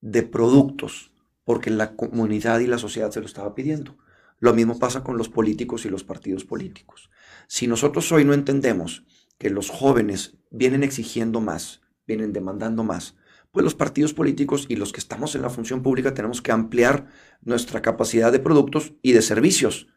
de 0.00 0.22
productos 0.22 1.12
porque 1.44 1.70
la 1.70 1.96
comunidad 1.96 2.60
y 2.60 2.66
la 2.66 2.78
sociedad 2.78 3.10
se 3.10 3.20
lo 3.20 3.26
estaba 3.26 3.54
pidiendo. 3.54 3.96
Lo 4.38 4.54
mismo 4.54 4.78
pasa 4.78 5.04
con 5.04 5.16
los 5.16 5.28
políticos 5.28 5.84
y 5.84 5.88
los 5.88 6.04
partidos 6.04 6.44
políticos. 6.44 7.10
Si 7.46 7.66
nosotros 7.66 8.10
hoy 8.12 8.24
no 8.24 8.34
entendemos 8.34 9.04
que 9.38 9.50
los 9.50 9.70
jóvenes 9.70 10.36
vienen 10.50 10.82
exigiendo 10.82 11.40
más, 11.40 11.80
vienen 12.06 12.32
demandando 12.32 12.82
más, 12.84 13.16
pues 13.52 13.64
los 13.64 13.74
partidos 13.74 14.14
políticos 14.14 14.66
y 14.68 14.76
los 14.76 14.92
que 14.92 15.00
estamos 15.00 15.34
en 15.34 15.42
la 15.42 15.50
función 15.50 15.82
pública 15.82 16.14
tenemos 16.14 16.40
que 16.40 16.52
ampliar 16.52 17.06
nuestra 17.42 17.82
capacidad 17.82 18.32
de 18.32 18.40
productos 18.40 18.94
y 19.02 19.12
de 19.12 19.20
servicios. 19.20 19.88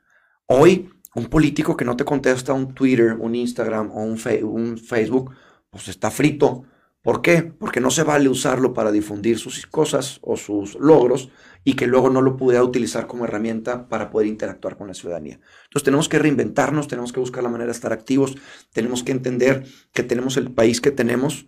Hoy, 0.45 0.89
un 1.15 1.27
político 1.27 1.77
que 1.77 1.85
no 1.85 1.95
te 1.95 2.03
contesta 2.03 2.51
un 2.53 2.75
Twitter, 2.75 3.13
un 3.13 3.33
Instagram 3.33 3.91
o 3.91 4.03
un, 4.03 4.77
Facebook, 4.77 5.31
pues 5.69 5.87
está 5.87 6.11
frito, 6.11 6.63
¿Por 7.01 7.21
qué? 7.21 7.43
Porque 7.43 7.81
no 7.81 7.91
se 7.91 8.01
vale 8.01 8.29
usarlo 8.29 8.73
para 8.73 8.91
difundir 8.91 9.37
sus 9.37 9.67
cosas 9.67 10.17
o 10.23 10.37
sus 10.37 10.73
logros 10.73 11.29
y 11.63 11.75
que 11.75 11.85
luego 11.85 12.09
no 12.09 12.19
lo 12.19 12.35
pudiera 12.35 12.63
utilizar 12.63 13.05
como 13.05 13.25
herramienta 13.25 13.87
para 13.87 14.09
poder 14.09 14.27
interactuar 14.27 14.75
con 14.75 14.87
la 14.87 14.95
ciudadanía. 14.95 15.39
Entonces 15.65 15.83
tenemos 15.83 16.09
que 16.09 16.17
reinventarnos, 16.17 16.87
tenemos 16.87 17.13
que 17.13 17.19
buscar 17.19 17.43
la 17.43 17.49
manera 17.49 17.67
de 17.67 17.73
estar 17.73 17.93
activos, 17.93 18.35
tenemos 18.73 19.03
que 19.03 19.11
entender 19.11 19.67
que 19.93 20.01
tenemos 20.01 20.35
el 20.35 20.51
país 20.51 20.81
que 20.81 20.89
tenemos 20.89 21.45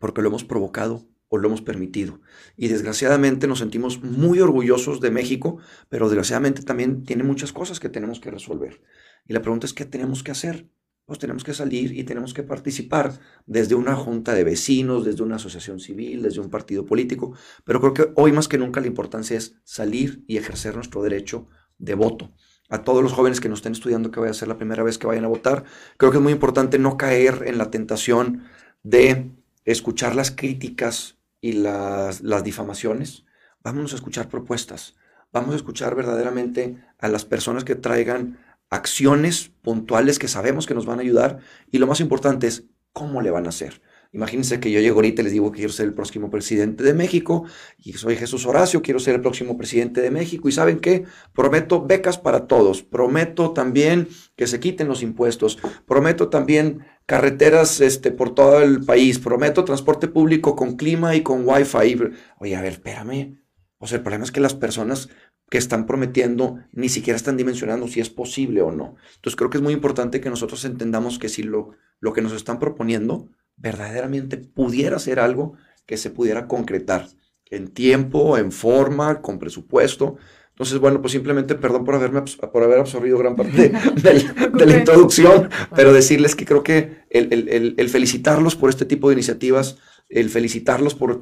porque 0.00 0.20
lo 0.20 0.30
hemos 0.30 0.42
provocado 0.42 1.06
o 1.28 1.38
lo 1.38 1.48
hemos 1.48 1.62
permitido. 1.62 2.20
Y 2.56 2.68
desgraciadamente 2.68 3.46
nos 3.46 3.58
sentimos 3.58 4.02
muy 4.02 4.40
orgullosos 4.40 5.00
de 5.00 5.10
México, 5.10 5.58
pero 5.88 6.08
desgraciadamente 6.08 6.62
también 6.62 7.04
tiene 7.04 7.22
muchas 7.22 7.52
cosas 7.52 7.80
que 7.80 7.88
tenemos 7.88 8.20
que 8.20 8.30
resolver. 8.30 8.82
Y 9.26 9.32
la 9.32 9.42
pregunta 9.42 9.66
es, 9.66 9.74
¿qué 9.74 9.84
tenemos 9.84 10.22
que 10.22 10.30
hacer? 10.30 10.68
pues 11.08 11.18
tenemos 11.18 11.42
que 11.42 11.54
salir 11.54 11.96
y 11.96 12.04
tenemos 12.04 12.34
que 12.34 12.42
participar 12.42 13.18
desde 13.46 13.74
una 13.74 13.96
junta 13.96 14.34
de 14.34 14.44
vecinos, 14.44 15.06
desde 15.06 15.22
una 15.22 15.36
asociación 15.36 15.80
civil, 15.80 16.20
desde 16.20 16.40
un 16.40 16.50
partido 16.50 16.84
político. 16.84 17.32
Pero 17.64 17.80
creo 17.80 17.94
que 17.94 18.12
hoy 18.14 18.30
más 18.30 18.46
que 18.46 18.58
nunca 18.58 18.82
la 18.82 18.88
importancia 18.88 19.38
es 19.38 19.56
salir 19.64 20.22
y 20.26 20.36
ejercer 20.36 20.74
nuestro 20.74 21.02
derecho 21.02 21.48
de 21.78 21.94
voto. 21.94 22.34
A 22.68 22.84
todos 22.84 23.02
los 23.02 23.14
jóvenes 23.14 23.40
que 23.40 23.48
nos 23.48 23.60
estén 23.60 23.72
estudiando 23.72 24.10
que 24.10 24.20
vaya 24.20 24.32
a 24.32 24.34
ser 24.34 24.48
la 24.48 24.58
primera 24.58 24.82
vez 24.82 24.98
que 24.98 25.06
vayan 25.06 25.24
a 25.24 25.28
votar, 25.28 25.64
creo 25.96 26.12
que 26.12 26.18
es 26.18 26.22
muy 26.22 26.34
importante 26.34 26.78
no 26.78 26.98
caer 26.98 27.44
en 27.46 27.56
la 27.56 27.70
tentación 27.70 28.42
de 28.82 29.30
escuchar 29.64 30.14
las 30.14 30.30
críticas 30.30 31.17
y 31.40 31.52
las, 31.52 32.20
las 32.20 32.44
difamaciones. 32.44 33.24
Vamos 33.62 33.92
a 33.92 33.96
escuchar 33.96 34.28
propuestas. 34.28 34.96
Vamos 35.32 35.52
a 35.52 35.56
escuchar 35.56 35.94
verdaderamente 35.94 36.82
a 36.98 37.08
las 37.08 37.24
personas 37.24 37.64
que 37.64 37.74
traigan 37.74 38.38
acciones 38.70 39.50
puntuales 39.62 40.18
que 40.18 40.28
sabemos 40.28 40.66
que 40.66 40.74
nos 40.74 40.86
van 40.86 40.98
a 40.98 41.02
ayudar 41.02 41.38
y 41.70 41.78
lo 41.78 41.86
más 41.86 42.00
importante 42.00 42.46
es 42.46 42.64
cómo 42.92 43.22
le 43.22 43.30
van 43.30 43.46
a 43.46 43.50
hacer. 43.50 43.80
Imagínense 44.10 44.58
que 44.58 44.70
yo 44.70 44.80
llego 44.80 44.96
ahorita 44.96 45.20
y 45.20 45.24
les 45.24 45.32
digo 45.34 45.52
que 45.52 45.58
quiero 45.58 45.72
ser 45.72 45.86
el 45.86 45.92
próximo 45.92 46.30
presidente 46.30 46.82
de 46.82 46.94
México 46.94 47.44
y 47.76 47.92
soy 47.92 48.16
Jesús 48.16 48.46
Horacio, 48.46 48.80
quiero 48.80 49.00
ser 49.00 49.16
el 49.16 49.20
próximo 49.20 49.58
presidente 49.58 50.00
de 50.00 50.10
México 50.10 50.48
y 50.48 50.52
¿saben 50.52 50.80
qué? 50.80 51.04
Prometo 51.34 51.84
becas 51.84 52.16
para 52.16 52.46
todos, 52.46 52.82
prometo 52.82 53.52
también 53.52 54.08
que 54.34 54.46
se 54.46 54.60
quiten 54.60 54.88
los 54.88 55.02
impuestos, 55.02 55.58
prometo 55.86 56.30
también 56.30 56.86
carreteras 57.04 57.82
este, 57.82 58.10
por 58.10 58.34
todo 58.34 58.62
el 58.62 58.84
país, 58.84 59.18
prometo 59.18 59.64
transporte 59.64 60.08
público 60.08 60.56
con 60.56 60.76
clima 60.76 61.14
y 61.14 61.22
con 61.22 61.46
wifi. 61.46 61.98
Oye, 62.38 62.56
a 62.56 62.62
ver, 62.62 62.72
espérame. 62.72 63.42
O 63.78 63.86
sea, 63.86 63.98
el 63.98 64.02
problema 64.02 64.24
es 64.24 64.32
que 64.32 64.40
las 64.40 64.54
personas 64.54 65.10
que 65.50 65.58
están 65.58 65.86
prometiendo 65.86 66.58
ni 66.72 66.88
siquiera 66.88 67.16
están 67.16 67.36
dimensionando 67.36 67.88
si 67.88 68.00
es 68.00 68.10
posible 68.10 68.62
o 68.62 68.72
no. 68.72 68.96
Entonces 69.16 69.36
creo 69.36 69.50
que 69.50 69.58
es 69.58 69.62
muy 69.62 69.72
importante 69.72 70.20
que 70.20 70.30
nosotros 70.30 70.64
entendamos 70.64 71.18
que 71.18 71.28
si 71.28 71.42
lo, 71.42 71.70
lo 72.00 72.12
que 72.12 72.22
nos 72.22 72.32
están 72.32 72.58
proponiendo 72.58 73.30
verdaderamente 73.58 74.36
pudiera 74.36 74.98
ser 74.98 75.20
algo 75.20 75.54
que 75.86 75.96
se 75.96 76.10
pudiera 76.10 76.46
concretar 76.46 77.08
en 77.50 77.68
tiempo, 77.68 78.38
en 78.38 78.52
forma, 78.52 79.20
con 79.20 79.38
presupuesto. 79.38 80.16
Entonces, 80.50 80.78
bueno, 80.78 81.00
pues 81.00 81.12
simplemente 81.12 81.54
perdón 81.54 81.84
por, 81.84 81.94
haberme, 81.94 82.22
por 82.52 82.62
haber 82.62 82.80
absorbido 82.80 83.18
gran 83.18 83.36
parte 83.36 83.70
de, 84.02 84.66
la 84.66 84.76
introducción, 84.76 85.50
pero 85.74 85.92
decirles 85.92 86.34
que 86.34 86.44
creo 86.44 86.62
que 86.62 87.04
el, 87.10 87.88
felicitarlos 87.88 88.56
por 88.56 88.70
este 88.70 88.84
tipo 88.84 89.08
de 89.08 89.14
iniciativas, 89.14 89.78
el 90.08 90.30
felicitarlos 90.30 90.94
por 90.94 91.20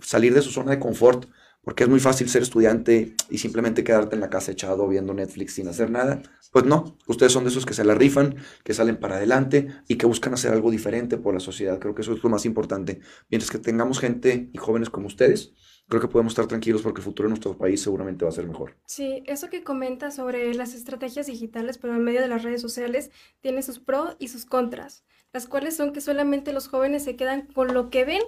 salir 0.00 0.34
de 0.34 0.42
su 0.42 0.50
zona 0.50 0.70
de 0.70 0.78
confort, 0.78 1.26
porque 1.62 1.84
es 1.84 1.90
muy 1.90 2.00
fácil 2.00 2.28
ser 2.28 2.42
estudiante 2.42 3.14
y 3.28 3.38
simplemente 3.38 3.84
quedarte 3.84 4.14
en 4.14 4.20
la 4.20 4.30
casa 4.30 4.52
echado 4.52 4.88
viendo 4.88 5.12
Netflix 5.12 5.54
sin 5.54 5.68
hacer 5.68 5.90
nada. 5.90 6.22
Pues 6.50 6.64
no, 6.64 6.96
ustedes 7.06 7.32
son 7.32 7.44
de 7.44 7.50
esos 7.50 7.66
que 7.66 7.74
se 7.74 7.84
la 7.84 7.94
rifan, 7.94 8.36
que 8.64 8.72
salen 8.72 8.96
para 8.96 9.16
adelante 9.16 9.68
y 9.86 9.96
que 9.96 10.06
buscan 10.06 10.32
hacer 10.32 10.52
algo 10.52 10.70
diferente 10.70 11.18
por 11.18 11.34
la 11.34 11.40
sociedad. 11.40 11.78
Creo 11.78 11.94
que 11.94 12.02
eso 12.02 12.14
es 12.14 12.22
lo 12.22 12.30
más 12.30 12.46
importante. 12.46 13.00
Mientras 13.28 13.50
que 13.50 13.58
tengamos 13.58 14.00
gente 14.00 14.48
y 14.52 14.58
jóvenes 14.58 14.88
como 14.88 15.08
ustedes, 15.08 15.52
creo 15.88 16.00
que 16.00 16.08
podemos 16.08 16.32
estar 16.32 16.46
tranquilos 16.46 16.82
porque 16.82 17.00
el 17.00 17.04
futuro 17.04 17.28
de 17.28 17.30
nuestro 17.30 17.56
país 17.56 17.82
seguramente 17.82 18.24
va 18.24 18.30
a 18.30 18.34
ser 18.34 18.46
mejor. 18.46 18.76
Sí, 18.86 19.22
eso 19.26 19.50
que 19.50 19.64
comenta 19.64 20.10
sobre 20.10 20.54
las 20.54 20.74
estrategias 20.74 21.26
digitales, 21.26 21.78
en 21.82 22.04
medio 22.04 22.20
de 22.20 22.28
las 22.28 22.42
redes 22.42 22.62
sociales, 22.62 23.10
tiene 23.40 23.62
sus 23.62 23.78
pros 23.78 24.16
y 24.18 24.28
sus 24.28 24.46
contras, 24.46 25.04
las 25.32 25.46
cuales 25.46 25.76
son 25.76 25.92
que 25.92 26.00
solamente 26.00 26.52
los 26.52 26.68
jóvenes 26.68 27.04
se 27.04 27.16
quedan 27.16 27.46
con 27.46 27.74
lo 27.74 27.90
que 27.90 28.04
ven 28.04 28.22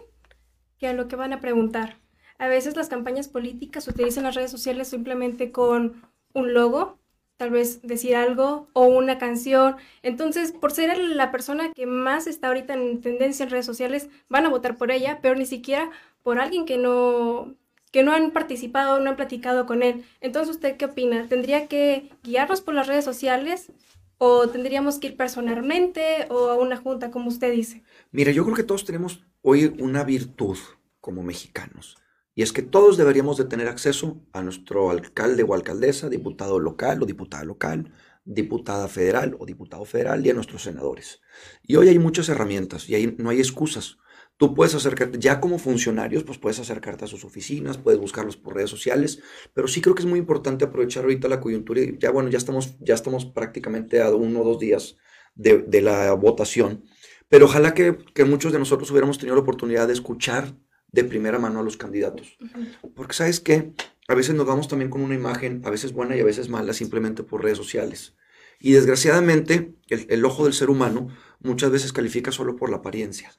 que 0.78 0.88
a 0.88 0.94
lo 0.94 1.08
que 1.08 1.16
van 1.16 1.32
a 1.34 1.40
preguntar. 1.40 2.00
A 2.40 2.49
veces 2.49 2.75
las 2.75 2.88
campañas 2.88 3.28
políticas 3.28 3.87
utilizan 3.87 4.25
las 4.25 4.35
redes 4.35 4.50
sociales 4.50 4.88
simplemente 4.88 5.52
con 5.52 6.00
un 6.32 6.54
logo, 6.54 6.99
tal 7.37 7.50
vez 7.50 7.82
decir 7.82 8.16
algo 8.16 8.66
o 8.73 8.87
una 8.87 9.18
canción. 9.18 9.76
Entonces, 10.02 10.52
por 10.52 10.73
ser 10.73 10.97
la 10.97 11.30
persona 11.32 11.70
que 11.75 11.85
más 11.85 12.26
está 12.26 12.47
ahorita 12.47 12.73
en 12.73 13.02
tendencia 13.02 13.44
en 13.44 13.50
redes 13.50 13.66
sociales, 13.66 14.09
van 14.30 14.47
a 14.47 14.49
votar 14.49 14.78
por 14.78 14.90
ella, 14.90 15.18
pero 15.20 15.35
ni 15.35 15.44
siquiera 15.44 15.90
por 16.23 16.40
alguien 16.40 16.64
que 16.64 16.78
no 16.78 17.56
que 17.92 18.04
no 18.04 18.12
han 18.12 18.30
participado, 18.30 19.00
no 19.00 19.11
han 19.11 19.16
platicado 19.16 19.66
con 19.66 19.82
él. 19.82 20.06
Entonces, 20.23 20.54
¿usted 20.54 20.78
qué 20.78 20.87
opina? 20.87 21.26
¿Tendría 21.28 21.66
que 21.66 22.09
guiarnos 22.23 22.62
por 22.62 22.73
las 22.73 22.87
redes 22.87 23.04
sociales 23.04 23.70
o 24.16 24.49
tendríamos 24.49 24.99
que 24.99 25.09
ir 25.09 25.16
personalmente 25.18 26.26
o 26.30 26.49
a 26.49 26.54
una 26.54 26.78
junta, 26.78 27.11
como 27.11 27.28
usted 27.28 27.52
dice? 27.52 27.82
Mira, 28.12 28.32
yo 28.32 28.44
creo 28.44 28.56
que 28.56 28.62
todos 28.62 28.87
tenemos 28.87 29.23
hoy 29.42 29.76
una 29.78 30.04
virtud 30.04 30.56
como 31.02 31.23
mexicanos. 31.23 31.99
Y 32.40 32.42
es 32.42 32.54
que 32.54 32.62
todos 32.62 32.97
deberíamos 32.97 33.37
de 33.37 33.44
tener 33.44 33.68
acceso 33.68 34.25
a 34.32 34.42
nuestro 34.42 34.88
alcalde 34.88 35.42
o 35.42 35.52
alcaldesa, 35.52 36.09
diputado 36.09 36.59
local 36.59 37.02
o 37.02 37.04
diputada 37.04 37.44
local, 37.44 37.92
diputada 38.25 38.88
federal 38.88 39.37
o 39.38 39.44
diputado 39.44 39.85
federal 39.85 40.25
y 40.25 40.30
a 40.30 40.32
nuestros 40.32 40.62
senadores. 40.62 41.20
Y 41.62 41.76
hoy 41.76 41.88
hay 41.90 41.99
muchas 41.99 42.30
herramientas 42.30 42.88
y 42.88 42.94
ahí 42.94 43.14
no 43.18 43.28
hay 43.28 43.40
excusas. 43.40 43.99
Tú 44.38 44.54
puedes 44.54 44.75
acercarte, 44.75 45.18
ya 45.18 45.38
como 45.38 45.59
funcionarios, 45.59 46.25
pues 46.25 46.38
puedes 46.38 46.59
acercarte 46.59 47.04
a 47.04 47.09
sus 47.09 47.26
oficinas, 47.26 47.76
puedes 47.76 48.00
buscarlos 48.00 48.38
por 48.38 48.54
redes 48.54 48.70
sociales, 48.70 49.20
pero 49.52 49.68
sí 49.68 49.82
creo 49.82 49.94
que 49.94 50.00
es 50.00 50.09
muy 50.09 50.18
importante 50.18 50.64
aprovechar 50.64 51.02
ahorita 51.02 51.28
la 51.28 51.40
coyuntura 51.40 51.82
y 51.82 51.99
ya, 51.99 52.11
bueno, 52.11 52.30
ya 52.30 52.38
estamos, 52.38 52.78
ya 52.80 52.94
estamos 52.94 53.26
prácticamente 53.26 54.00
a 54.00 54.14
uno 54.14 54.40
o 54.40 54.44
dos 54.44 54.59
días 54.59 54.97
de, 55.35 55.82
la 55.82 56.14
votación, 56.14 56.85
pero 57.28 57.44
ojalá 57.44 57.75
que, 57.75 57.99
que 58.14 58.25
muchos 58.25 58.50
de 58.50 58.59
nosotros 58.59 58.90
hubiéramos 58.90 59.18
tenido 59.18 59.37
la 59.37 59.42
oportunidad 59.42 59.88
de 59.88 59.92
escuchar 59.92 60.54
de 60.92 61.04
primera 61.04 61.38
mano 61.38 61.61
a 61.61 61.62
los 61.62 61.76
candidatos. 61.76 62.38
Porque 62.94 63.14
sabes 63.14 63.40
qué, 63.40 63.73
a 64.09 64.14
veces 64.14 64.35
nos 64.35 64.47
vamos 64.47 64.68
también 64.68 64.90
con 64.90 65.02
una 65.02 65.14
imagen, 65.14 65.62
a 65.64 65.70
veces 65.70 65.92
buena 65.92 66.16
y 66.16 66.20
a 66.20 66.25
veces 66.25 66.49
mala, 66.49 66.73
simplemente 66.73 67.23
por 67.23 67.42
redes 67.42 67.59
sociales. 67.59 68.14
Y 68.59 68.73
desgraciadamente, 68.73 69.75
el, 69.88 70.25
ojo 70.25 70.44
del 70.44 70.52
ser 70.52 70.68
humano 70.68 71.09
muchas 71.40 71.70
veces 71.70 71.92
califica 71.92 72.30
solo 72.30 72.56
por 72.56 72.70
la 72.70 72.78
apariencia. 72.78 73.32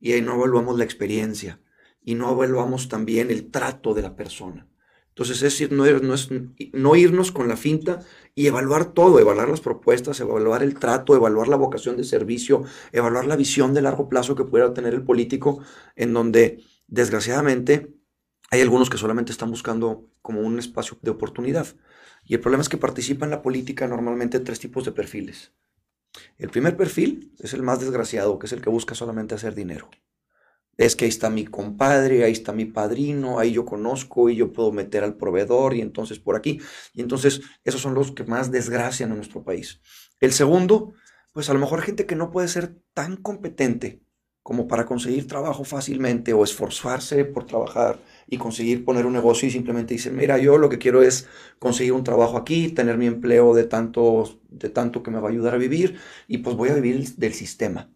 Y 0.00 0.12
ahí 0.12 0.22
no 0.22 0.34
evaluamos 0.34 0.76
la 0.76 0.84
experiencia. 0.84 1.60
Y 2.02 2.14
no 2.14 2.32
evaluamos 2.32 2.88
también 2.88 3.30
el 3.30 3.50
trato 3.50 3.94
de 3.94 4.02
la 4.02 4.16
persona. 4.16 4.68
Entonces, 5.08 5.36
es 5.36 5.42
decir, 5.42 5.72
no, 5.72 5.86
no, 6.00 6.14
es, 6.14 6.28
no 6.72 6.96
irnos 6.96 7.32
con 7.32 7.48
la 7.48 7.56
finta 7.56 8.00
y 8.34 8.48
evaluar 8.48 8.92
todo, 8.92 9.18
evaluar 9.18 9.48
las 9.48 9.62
propuestas, 9.62 10.20
evaluar 10.20 10.62
el 10.62 10.78
trato, 10.78 11.16
evaluar 11.16 11.48
la 11.48 11.56
vocación 11.56 11.96
de 11.96 12.04
servicio, 12.04 12.64
evaluar 12.92 13.26
la 13.26 13.36
visión 13.36 13.72
de 13.72 13.80
largo 13.80 14.08
plazo 14.10 14.34
que 14.34 14.44
pueda 14.44 14.74
tener 14.74 14.92
el 14.92 15.04
político, 15.04 15.62
en 15.94 16.12
donde 16.12 16.62
Desgraciadamente, 16.88 17.94
hay 18.50 18.60
algunos 18.60 18.90
que 18.90 18.98
solamente 18.98 19.32
están 19.32 19.50
buscando 19.50 20.08
como 20.22 20.40
un 20.40 20.58
espacio 20.58 20.98
de 21.02 21.10
oportunidad. 21.10 21.66
Y 22.24 22.34
el 22.34 22.40
problema 22.40 22.62
es 22.62 22.68
que 22.68 22.76
participan 22.76 23.28
en 23.28 23.36
la 23.36 23.42
política 23.42 23.86
normalmente 23.88 24.40
tres 24.40 24.60
tipos 24.60 24.84
de 24.84 24.92
perfiles. 24.92 25.52
El 26.38 26.50
primer 26.50 26.76
perfil 26.76 27.34
es 27.38 27.54
el 27.54 27.62
más 27.62 27.80
desgraciado, 27.80 28.38
que 28.38 28.46
es 28.46 28.52
el 28.52 28.62
que 28.62 28.70
busca 28.70 28.94
solamente 28.94 29.34
hacer 29.34 29.54
dinero. 29.54 29.90
Es 30.76 30.94
que 30.94 31.06
ahí 31.06 31.08
está 31.08 31.30
mi 31.30 31.46
compadre, 31.46 32.24
ahí 32.24 32.32
está 32.32 32.52
mi 32.52 32.66
padrino, 32.66 33.38
ahí 33.38 33.52
yo 33.52 33.64
conozco 33.64 34.28
y 34.28 34.36
yo 34.36 34.52
puedo 34.52 34.72
meter 34.72 35.04
al 35.04 35.16
proveedor 35.16 35.74
y 35.74 35.80
entonces 35.80 36.18
por 36.18 36.36
aquí. 36.36 36.60
Y 36.92 37.00
entonces 37.00 37.40
esos 37.64 37.80
son 37.80 37.94
los 37.94 38.12
que 38.12 38.24
más 38.24 38.50
desgracian 38.50 39.10
a 39.10 39.14
nuestro 39.14 39.42
país. 39.42 39.80
El 40.20 40.32
segundo, 40.32 40.92
pues 41.32 41.48
a 41.50 41.54
lo 41.54 41.60
mejor 41.60 41.82
gente 41.82 42.06
que 42.06 42.14
no 42.14 42.30
puede 42.30 42.48
ser 42.48 42.78
tan 42.92 43.16
competente 43.16 44.05
como 44.46 44.68
para 44.68 44.86
conseguir 44.86 45.26
trabajo 45.26 45.64
fácilmente 45.64 46.32
o 46.32 46.44
esforzarse 46.44 47.24
por 47.24 47.46
trabajar 47.46 47.98
y 48.28 48.38
conseguir 48.38 48.84
poner 48.84 49.04
un 49.04 49.14
negocio 49.14 49.48
y 49.48 49.50
simplemente 49.50 49.94
dicen, 49.94 50.14
mira, 50.14 50.38
yo 50.38 50.56
lo 50.56 50.68
que 50.68 50.78
quiero 50.78 51.02
es 51.02 51.26
conseguir 51.58 51.94
un 51.94 52.04
trabajo 52.04 52.36
aquí, 52.36 52.68
tener 52.68 52.96
mi 52.96 53.06
empleo 53.06 53.54
de 53.54 53.64
tanto, 53.64 54.38
de 54.48 54.70
tanto 54.70 55.02
que 55.02 55.10
me 55.10 55.18
va 55.18 55.30
a 55.30 55.32
ayudar 55.32 55.54
a 55.54 55.58
vivir 55.58 55.98
y 56.28 56.38
pues 56.38 56.54
voy 56.54 56.68
a 56.68 56.74
vivir 56.74 57.16
del 57.16 57.34
sistema. 57.34 57.90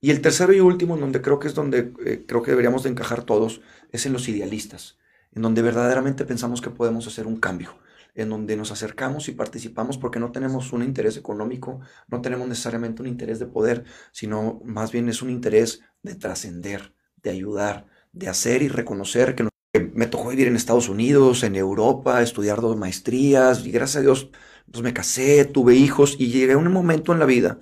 Y 0.00 0.10
el 0.10 0.20
tercero 0.20 0.52
y 0.52 0.58
último, 0.58 0.96
en 0.96 1.02
donde 1.02 1.22
creo 1.22 1.38
que 1.38 1.46
es 1.46 1.54
donde 1.54 1.92
eh, 2.04 2.24
creo 2.26 2.42
que 2.42 2.50
deberíamos 2.50 2.82
de 2.82 2.90
encajar 2.90 3.22
todos, 3.22 3.60
es 3.92 4.04
en 4.04 4.12
los 4.12 4.28
idealistas, 4.28 4.98
en 5.30 5.42
donde 5.42 5.62
verdaderamente 5.62 6.24
pensamos 6.24 6.60
que 6.60 6.70
podemos 6.70 7.06
hacer 7.06 7.28
un 7.28 7.36
cambio 7.36 7.76
en 8.14 8.28
donde 8.28 8.56
nos 8.56 8.70
acercamos 8.72 9.28
y 9.28 9.32
participamos 9.32 9.98
porque 9.98 10.20
no 10.20 10.32
tenemos 10.32 10.72
un 10.72 10.82
interés 10.82 11.16
económico, 11.16 11.80
no 12.08 12.20
tenemos 12.20 12.48
necesariamente 12.48 13.02
un 13.02 13.08
interés 13.08 13.38
de 13.38 13.46
poder, 13.46 13.84
sino 14.12 14.60
más 14.64 14.92
bien 14.92 15.08
es 15.08 15.22
un 15.22 15.30
interés 15.30 15.80
de 16.02 16.14
trascender, 16.14 16.94
de 17.16 17.30
ayudar, 17.30 17.86
de 18.12 18.28
hacer 18.28 18.62
y 18.62 18.68
reconocer 18.68 19.34
que 19.34 19.48
me 19.94 20.06
tocó 20.06 20.28
vivir 20.28 20.48
en 20.48 20.56
Estados 20.56 20.88
Unidos, 20.88 21.42
en 21.42 21.56
Europa, 21.56 22.22
estudiar 22.22 22.60
dos 22.60 22.76
maestrías 22.76 23.64
y 23.64 23.70
gracias 23.70 23.96
a 23.96 24.02
Dios 24.02 24.30
pues 24.70 24.82
me 24.82 24.92
casé, 24.92 25.44
tuve 25.44 25.74
hijos 25.74 26.16
y 26.18 26.28
llegué 26.30 26.52
a 26.52 26.58
un 26.58 26.70
momento 26.72 27.12
en 27.12 27.18
la 27.18 27.26
vida 27.26 27.58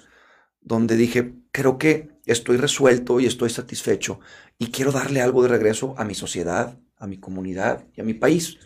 donde 0.61 0.97
dije, 0.97 1.35
creo 1.53 1.79
que 1.79 2.11
estoy 2.27 2.57
resuelto 2.57 3.21
y 3.21 3.27
estoy 3.27 3.51
satisfecho 3.51 4.21
y 4.59 4.71
quiero 4.71 4.93
darle 4.93 5.21
algo 5.23 5.43
de 5.43 5.49
regreso 5.49 5.95
a 5.99 6.05
mi 6.05 6.15
sociedad, 6.15 6.79
a 6.97 7.07
mi 7.07 7.19
comunidad 7.19 7.87
y 7.97 8.01
a 8.01 8.05
mi 8.05 8.15
país. 8.15 8.59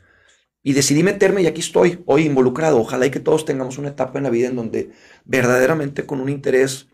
Y 0.64 0.72
decidí 0.72 1.04
meterme 1.04 1.42
y 1.42 1.46
aquí 1.46 1.60
estoy, 1.60 2.02
hoy 2.06 2.24
involucrado. 2.24 2.80
Ojalá 2.80 3.06
y 3.06 3.12
que 3.12 3.20
todos 3.20 3.44
tengamos 3.44 3.78
una 3.78 3.90
etapa 3.90 4.18
en 4.18 4.24
la 4.24 4.30
vida 4.30 4.48
en 4.48 4.56
donde 4.56 4.90
verdaderamente 5.24 6.06
con 6.06 6.20
un 6.20 6.28
interés 6.28 6.88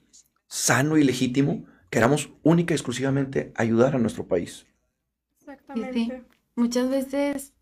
sano 0.46 0.98
y 0.98 1.04
legítimo 1.04 1.64
queramos 1.88 2.30
única 2.42 2.74
y 2.74 2.76
exclusivamente 2.76 3.52
ayudar 3.54 3.96
a 3.96 3.98
nuestro 3.98 4.26
país. 4.26 4.66
Exactamente. 5.38 5.92
Sí, 5.94 6.04
sí. 6.04 6.12
Muchas 6.56 6.90
veces 6.90 7.52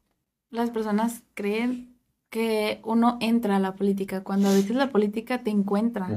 las 0.50 0.70
personas 0.70 1.22
creen 1.34 1.94
que 2.30 2.80
uno 2.84 3.18
entra 3.20 3.56
a 3.56 3.60
la 3.60 3.74
política, 3.74 4.22
cuando 4.22 4.48
a 4.48 4.52
veces 4.52 4.76
la 4.76 4.90
política 4.90 5.42
te 5.42 5.50
encuentra. 5.50 6.08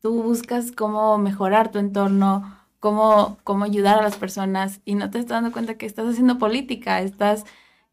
Tú 0.00 0.22
buscas 0.22 0.72
cómo 0.72 1.18
mejorar 1.18 1.70
tu 1.70 1.78
entorno, 1.78 2.58
cómo, 2.80 3.38
cómo 3.44 3.64
ayudar 3.64 3.98
a 3.98 4.02
las 4.02 4.16
personas 4.16 4.80
y 4.84 4.94
no 4.94 5.10
te 5.10 5.18
estás 5.18 5.42
dando 5.42 5.52
cuenta 5.52 5.78
que 5.78 5.86
estás 5.86 6.08
haciendo 6.08 6.38
política, 6.38 7.00
estás, 7.00 7.44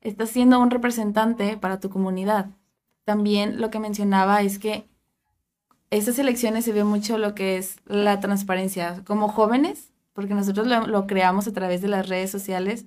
estás 0.01 0.29
siendo 0.29 0.59
un 0.59 0.71
representante 0.71 1.57
para 1.57 1.79
tu 1.79 1.89
comunidad. 1.89 2.47
También 3.05 3.61
lo 3.61 3.69
que 3.69 3.79
mencionaba 3.79 4.41
es 4.41 4.59
que 4.59 4.85
estas 5.89 6.19
elecciones 6.19 6.65
se 6.65 6.71
ve 6.71 6.83
mucho 6.83 7.17
lo 7.17 7.35
que 7.35 7.57
es 7.57 7.77
la 7.85 8.19
transparencia. 8.19 9.03
Como 9.05 9.27
jóvenes, 9.27 9.91
porque 10.13 10.33
nosotros 10.33 10.67
lo, 10.67 10.87
lo 10.87 11.07
creamos 11.07 11.47
a 11.47 11.53
través 11.53 11.81
de 11.81 11.87
las 11.87 12.07
redes 12.07 12.31
sociales, 12.31 12.85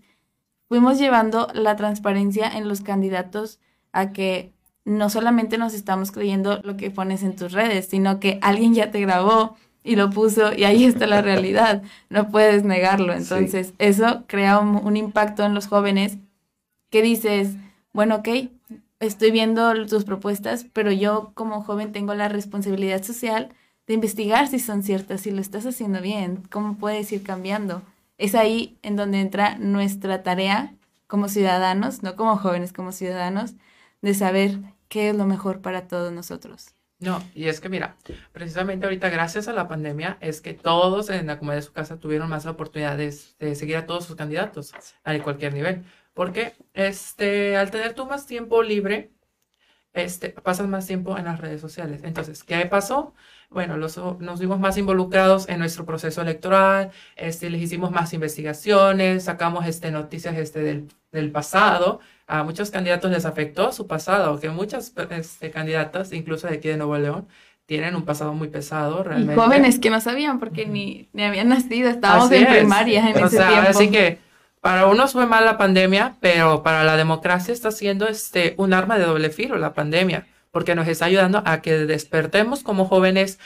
fuimos 0.69 0.99
llevando 0.99 1.49
la 1.55 1.77
transparencia 1.77 2.49
en 2.49 2.69
los 2.69 2.81
candidatos 2.81 3.61
a 3.93 4.13
que 4.13 4.53
no 4.85 5.09
solamente 5.09 5.59
nos 5.59 5.75
estamos 5.75 6.13
creyendo 6.13 6.61
lo 6.63 6.77
que 6.77 6.91
pones 6.91 7.23
en 7.23 7.37
tus 7.37 7.53
redes, 7.53 7.87
sino 7.87 8.21
que 8.21 8.39
alguien 8.43 8.75
ya 8.75 8.91
te 8.91 9.01
grabó 9.01 9.57
y 9.83 9.97
lo 9.97 10.11
puso 10.11 10.53
y 10.53 10.65
ahí 10.65 10.85
está 10.85 11.07
la 11.07 11.23
realidad, 11.23 11.83
no 12.09 12.29
puedes 12.29 12.65
negarlo. 12.65 13.13
Entonces, 13.13 13.69
sí. 13.69 13.75
eso 13.79 14.25
crea 14.27 14.59
un, 14.59 14.77
un, 14.77 14.97
impacto 14.97 15.45
en 15.45 15.55
los 15.55 15.69
jóvenes 15.69 16.19
que 16.91 17.03
dices, 17.03 17.57
bueno, 17.93 18.17
ok, 18.17 18.29
estoy 19.01 19.31
viendo 19.31 19.87
tus 19.87 20.05
propuestas, 20.05 20.67
pero 20.73 20.91
yo 20.91 21.33
como 21.35 21.63
joven 21.63 21.93
tengo 21.93 22.15
la 22.15 22.29
responsabilidad 22.29 23.03
social 23.03 23.51
de 23.87 23.95
investigar 23.95 24.49
si 24.49 24.59
son 24.59 24.83
ciertas, 24.83 25.23
si 25.23 25.31
lo 25.31 25.41
estás 25.41 25.67
haciendo 25.67 26.01
bien, 26.01 26.43
cómo 26.51 26.77
puedes 26.77 27.13
ir 27.13 27.23
cambiando. 27.23 27.83
Es 28.17 28.35
ahí 28.35 28.79
en 28.83 28.97
donde 28.97 29.21
entra 29.21 29.59
nuestra 29.59 30.23
tarea 30.23 30.75
como 31.07 31.29
ciudadanos, 31.29 32.03
no 32.03 32.17
como 32.17 32.37
jóvenes, 32.37 32.73
como 32.73 32.93
ciudadanos, 32.93 33.55
de 34.01 34.15
saber 34.15 34.59
qué 34.89 35.11
es 35.11 35.17
lo 35.17 35.27
mejor 35.27 35.61
para 35.61 35.87
todos 35.89 36.13
nosotros. 36.13 36.75
No, 37.01 37.23
y 37.35 37.49
es 37.49 37.61
que 37.61 37.69
mira, 37.69 37.97
precisamente 38.33 38.87
ahorita 38.87 39.11
gracias 39.11 39.49
a 39.49 39.53
la 39.53 39.69
pandemia 39.69 40.17
es 40.21 40.41
que 40.41 40.55
todos 40.55 41.11
en 41.11 41.27
la 41.27 41.39
comunidad 41.39 41.61
de 41.61 41.67
su 41.67 41.73
casa 41.73 41.99
tuvieron 41.99 42.31
más 42.31 42.47
oportunidades 42.47 43.37
de 43.39 43.55
seguir 43.57 43.77
a 43.77 43.87
todos 43.87 44.07
sus 44.07 44.17
candidatos 44.17 44.73
a 45.03 45.19
cualquier 45.19 45.53
nivel. 45.53 45.85
Porque 46.15 46.55
este, 46.73 47.57
al 47.57 47.71
tener 47.71 47.95
tú 47.95 48.07
más 48.07 48.27
tiempo 48.27 48.63
libre, 48.63 49.11
este, 49.93 50.31
pasas 50.31 50.67
más 50.67 50.87
tiempo 50.87 51.17
en 51.19 51.25
las 51.27 51.41
redes 51.41 51.61
sociales. 51.61 52.01
Entonces, 52.05 52.43
¿qué 52.43 52.67
pasó? 52.67 53.15
Bueno, 53.51 53.77
los, 53.77 53.97
nos 54.19 54.41
vimos 54.41 54.59
más 54.59 54.77
involucrados 54.77 55.49
en 55.49 55.61
nuestro 55.61 55.85
proceso 55.85 56.23
electoral, 56.23 56.91
este, 57.15 57.51
les 57.51 57.63
hicimos 57.63 57.93
más 57.93 58.13
investigaciones, 58.13 59.25
sacamos 59.25 59.67
este, 59.67 59.93
noticias 59.93 60.37
este, 60.37 60.61
del, 60.61 60.89
del 61.13 61.31
pasado. 61.31 62.01
A 62.27 62.43
muchos 62.43 62.71
candidatos 62.71 63.11
les 63.11 63.25
afectó 63.25 63.71
su 63.71 63.87
pasado, 63.87 64.41
que 64.41 64.49
muchas 64.51 64.93
este, 65.11 65.51
candidatas, 65.51 66.13
incluso 66.13 66.49
de 66.49 66.55
aquí 66.55 66.69
de 66.69 66.77
Nuevo 66.77 66.99
León, 66.99 67.29
tienen 67.67 67.95
un 67.95 68.05
pasado 68.05 68.35
muy 68.35 68.49
pesado 68.49 69.05
realmente. 69.05 69.35
Y 69.35 69.37
jóvenes 69.37 69.79
que 69.79 69.91
no 69.91 70.01
sabían 70.01 70.39
porque 70.39 70.67
ni, 70.67 71.09
ni 71.13 71.23
habían 71.23 71.49
nacido, 71.49 71.89
estábamos 71.89 72.27
así 72.27 72.37
en 72.37 72.47
es. 72.47 72.59
primaria 72.59 73.11
en 73.11 73.23
o 73.23 73.27
ese 73.27 73.37
sea, 73.37 73.49
tiempo. 73.49 73.71
Así 73.71 73.91
que 73.91 74.19
para 74.65 74.87
unos 74.87 75.13
fue 75.13 75.27
mal 75.27 75.45
la 75.45 75.59
pandemia, 75.59 76.17
pero 76.21 76.63
para 76.63 76.85
la 76.85 76.97
democracia 76.97 77.53
está 77.53 77.71
siendo 77.71 78.09
este, 78.09 78.55
un 78.57 78.73
arma 78.73 78.97
de 78.97 79.05
doble 79.05 79.29
filo 79.29 79.59
la 79.59 79.75
pandemia, 79.75 80.27
porque 80.53 80.75
nos 80.75 80.89
está 80.89 81.05
ayudando 81.05 81.43
a 81.45 81.61
que 81.61 81.81
despertemos 81.81 82.63
como 82.63 82.87
jóvenes 82.87 83.39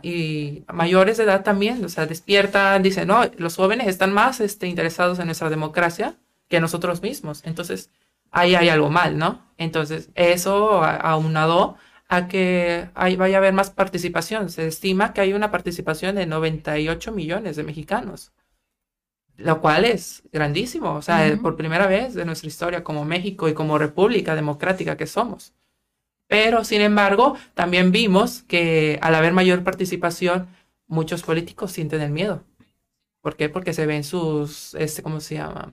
y 0.00 0.62
mayores 0.72 1.16
de 1.16 1.24
edad 1.24 1.42
también, 1.42 1.84
o 1.84 1.88
sea, 1.88 2.06
despiertan, 2.06 2.84
dicen, 2.84 3.08
no, 3.08 3.22
los 3.36 3.56
jóvenes 3.56 3.88
están 3.88 4.12
más 4.12 4.38
este, 4.38 4.68
interesados 4.68 5.18
en 5.18 5.26
nuestra 5.26 5.50
democracia 5.50 6.14
que 6.48 6.60
nosotros 6.60 7.02
mismos, 7.02 7.42
entonces 7.44 7.90
ahí 8.30 8.54
hay 8.54 8.68
algo 8.68 8.90
mal, 8.90 9.18
¿no? 9.18 9.42
Entonces 9.56 10.10
eso 10.14 10.84
aunado 10.84 11.78
a 12.08 12.28
que 12.28 12.90
hay, 12.94 13.16
vaya 13.16 13.38
a 13.38 13.40
haber 13.40 13.54
más 13.54 13.70
participación, 13.70 14.50
se 14.50 14.68
estima 14.68 15.12
que 15.12 15.20
hay 15.20 15.32
una 15.32 15.50
participación 15.50 16.14
de 16.14 16.26
98 16.26 17.10
millones 17.10 17.56
de 17.56 17.64
mexicanos 17.64 18.30
lo 19.38 19.60
cual 19.60 19.84
es 19.84 20.22
grandísimo, 20.32 20.94
o 20.94 21.02
sea, 21.02 21.18
uh 21.18 21.30
-huh. 21.30 21.40
por 21.40 21.56
primera 21.56 21.86
vez 21.86 22.14
de 22.14 22.24
nuestra 22.24 22.48
historia 22.48 22.82
como 22.82 23.04
México 23.04 23.48
y 23.48 23.54
como 23.54 23.78
república 23.78 24.34
democrática 24.34 24.96
que 24.96 25.06
somos. 25.06 25.52
Pero, 26.26 26.64
sin 26.64 26.82
embargo, 26.82 27.36
también 27.54 27.90
vimos 27.92 28.42
que 28.42 28.98
al 29.00 29.14
haber 29.14 29.32
mayor 29.32 29.62
participación, 29.62 30.48
muchos 30.88 31.22
políticos 31.22 31.72
sienten 31.72 32.02
el 32.02 32.10
miedo. 32.10 32.42
¿Por 33.22 33.36
qué? 33.36 33.48
Porque 33.48 33.72
se 33.72 33.86
ven 33.86 34.04
sus, 34.04 34.74
este, 34.74 35.02
¿cómo 35.02 35.20
se 35.20 35.36
llama? 35.36 35.72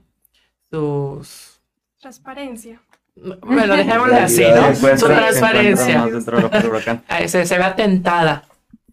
Sus... 0.70 1.60
Transparencia. 2.00 2.80
Bueno, 3.16 3.76
dejémoslo 3.76 4.16
así, 4.16 4.44
¿no? 4.54 4.96
Su 4.96 5.06
transparencia. 5.06 6.06
Se, 7.26 7.46
se 7.46 7.58
ve 7.58 7.64
atentada. 7.64 8.44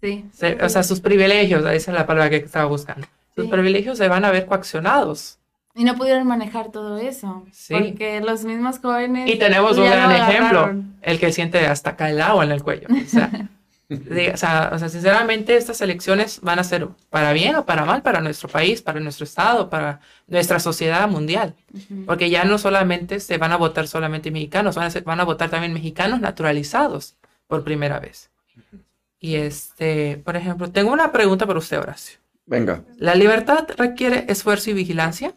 Sí. 0.01 0.25
Se, 0.33 0.55
o 0.63 0.69
sea, 0.69 0.83
sus 0.83 0.99
privilegios, 0.99 1.61
esa 1.61 1.91
es 1.91 1.95
la 1.95 2.05
palabra 2.05 2.29
que 2.29 2.37
estaba 2.37 2.65
buscando 2.65 3.07
sus 3.35 3.45
sí. 3.45 3.51
privilegios 3.51 3.97
se 3.97 4.07
van 4.07 4.25
a 4.25 4.31
ver 4.31 4.45
coaccionados. 4.45 5.39
Y 5.75 5.83
no 5.83 5.95
pudieron 5.95 6.27
manejar 6.27 6.71
todo 6.71 6.97
eso. 6.97 7.45
Sí. 7.51 7.73
Porque 7.73 8.21
los 8.21 8.43
mismos 8.43 8.79
jóvenes. 8.79 9.29
Y 9.29 9.37
tenemos 9.37 9.77
un 9.77 9.85
gran 9.85 10.11
ejemplo: 10.11 10.75
el 11.01 11.19
que 11.19 11.31
siente 11.31 11.65
hasta 11.65 11.91
acá 11.91 12.09
el 12.09 12.21
agua 12.21 12.43
en 12.43 12.51
el 12.51 12.61
cuello. 12.61 12.87
O 12.89 13.09
sea, 13.09 13.49
de, 13.89 14.31
o, 14.31 14.37
sea, 14.37 14.69
o 14.71 14.77
sea, 14.77 14.89
sinceramente, 14.89 15.55
estas 15.55 15.81
elecciones 15.81 16.41
van 16.41 16.59
a 16.59 16.63
ser 16.63 16.87
para 17.09 17.33
bien 17.33 17.55
o 17.55 17.65
para 17.65 17.85
mal 17.85 18.03
para 18.03 18.21
nuestro 18.21 18.49
país, 18.49 18.83
para 18.83 18.99
nuestro 18.99 19.23
Estado, 19.23 19.69
para 19.71 19.99
nuestra 20.27 20.59
sociedad 20.59 21.07
mundial. 21.09 21.55
Uh 21.73 21.77
-huh. 21.77 22.05
Porque 22.05 22.29
ya 22.29 22.43
no 22.43 22.59
solamente 22.59 23.19
se 23.19 23.39
van 23.39 23.51
a 23.51 23.57
votar 23.57 23.87
solamente 23.87 24.29
mexicanos, 24.29 24.75
van 24.75 24.85
a, 24.85 24.89
ser, 24.91 25.03
van 25.03 25.21
a 25.21 25.25
votar 25.25 25.49
también 25.49 25.73
mexicanos 25.73 26.19
naturalizados 26.19 27.15
por 27.47 27.63
primera 27.63 27.99
vez. 27.99 28.29
Uh 28.55 28.59
-huh. 28.59 28.79
Y 29.19 29.35
este, 29.35 30.21
por 30.23 30.35
ejemplo, 30.35 30.69
tengo 30.69 30.91
una 30.93 31.11
pregunta 31.11 31.47
para 31.47 31.57
usted, 31.57 31.79
Horacio. 31.79 32.22
Venga. 32.45 32.85
¿La 32.97 33.15
libertad 33.15 33.67
requiere 33.77 34.25
esfuerzo 34.27 34.69
y 34.69 34.73
vigilancia? 34.73 35.35